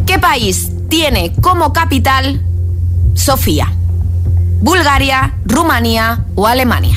¿Qué 0.06 0.20
país 0.20 0.70
tiene 0.90 1.34
como 1.42 1.72
capital 1.74 2.42
Sofía? 3.16 3.72
¿Bulgaria, 4.62 5.34
Rumanía 5.46 6.26
o 6.36 6.46
Alemania? 6.48 6.96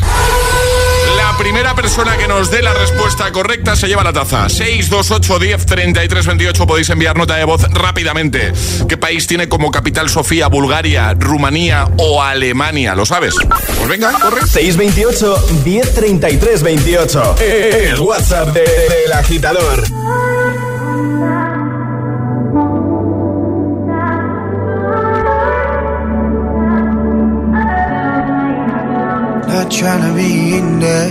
La 1.37 1.43
primera 1.43 1.75
persona 1.75 2.17
que 2.17 2.27
nos 2.27 2.51
dé 2.51 2.63
la 2.63 2.73
respuesta 2.73 3.31
correcta 3.31 3.77
se 3.77 3.87
lleva 3.89 4.03
la 4.03 4.13
taza. 4.13 4.49
628 4.49 5.39
10 5.39 5.67
33 5.67 6.27
28 6.27 6.67
podéis 6.67 6.89
enviar 6.89 7.15
nota 7.17 7.37
de 7.37 7.45
voz 7.45 7.63
rápidamente. 7.75 8.55
¿Qué 8.89 8.97
país 8.97 9.27
tiene 9.27 9.47
como 9.47 9.71
capital 9.71 10.09
Sofía, 10.09 10.49
Bulgaria, 10.49 11.15
Rumanía 11.15 11.89
o 11.99 12.23
Alemania? 12.23 12.95
¿Lo 12.95 13.05
sabes? 13.05 13.35
Pues 13.77 13.87
venga, 13.89 14.13
corre. 14.19 14.47
628 14.47 15.47
1033 15.65 16.63
28. 16.63 17.37
El 17.41 18.01
WhatsApp 18.01 18.49
de- 18.55 18.61
del 18.63 19.13
agitador. 19.13 19.85
Not 29.49 29.71
tryna 29.71 30.13
be 30.15 30.57
in 30.59 30.81
there, 30.81 31.11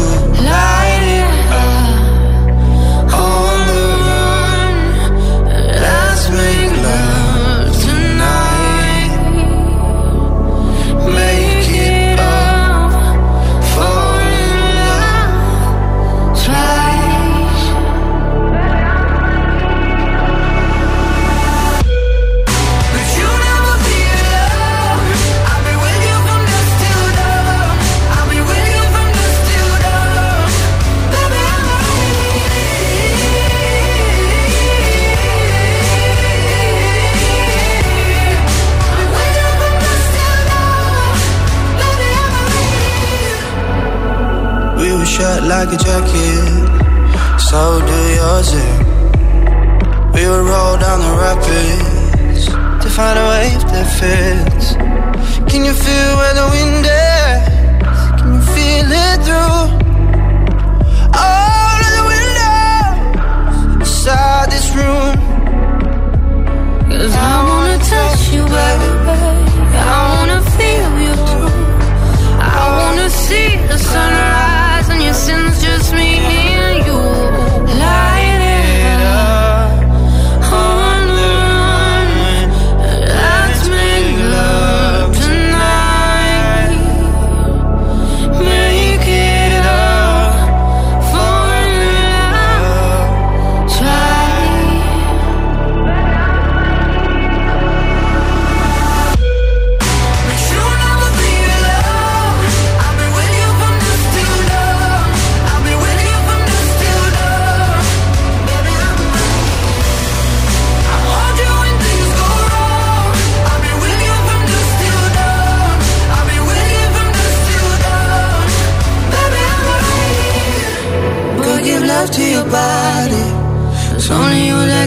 Life. 0.43 0.90
Shut 45.21 45.43
like 45.43 45.69
a 45.77 45.79
jacket, 45.85 46.61
so 47.47 47.59
do 47.89 47.99
yours. 48.19 48.51
We 50.13 50.21
would 50.29 50.45
roll 50.51 50.75
down 50.85 50.99
the 51.07 51.13
rapids 51.23 52.43
to 52.83 52.87
find 52.97 53.15
a 53.23 53.25
wave 53.31 53.63
that 53.71 53.87
fits. 53.99 54.67
Can 55.51 55.61
you 55.67 55.75
feel 55.85 56.11
where 56.19 56.35
the 56.41 56.47
wind 56.53 56.85
is? 57.09 57.41
Can 58.17 58.29
you 58.37 58.43
feel 58.55 58.89
it 59.05 59.17
through 59.25 59.61
all 61.25 61.77
of 61.87 61.91
the 61.97 62.05
windows 62.13 63.57
inside 63.81 64.47
this 64.55 64.67
room? 64.77 65.13
Cause 66.89 67.15
I 67.29 67.35
wanna 67.49 67.79
touch 67.93 68.23
you, 68.35 68.43
baby. 68.55 68.89
I 69.93 69.99
wanna 70.13 70.39
feel 70.57 70.91
you 71.05 71.15
too. 71.29 71.47
I 72.57 72.63
wanna 72.77 73.07
see 73.25 73.49
the 73.69 73.77
sunrise 73.77 74.50
and 75.11 75.17
your 75.17 75.53
sins 75.53 75.61
just 75.61 75.93
me 75.93 76.19
and 76.19 76.85
you. 76.87 77.10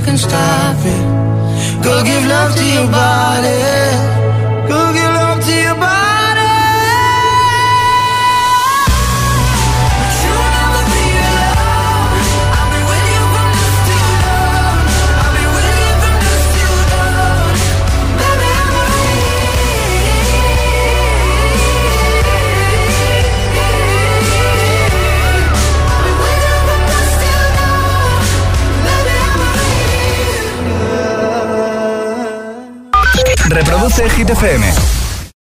Can 0.04 0.18
stop 0.18 0.76
it. 0.84 1.82
Go 1.82 2.04
give 2.04 2.26
love 2.26 2.54
to 2.56 2.64
your 2.64 2.88
body. 2.90 4.13
Reproduce 33.54 34.08
Hit. 34.08 34.93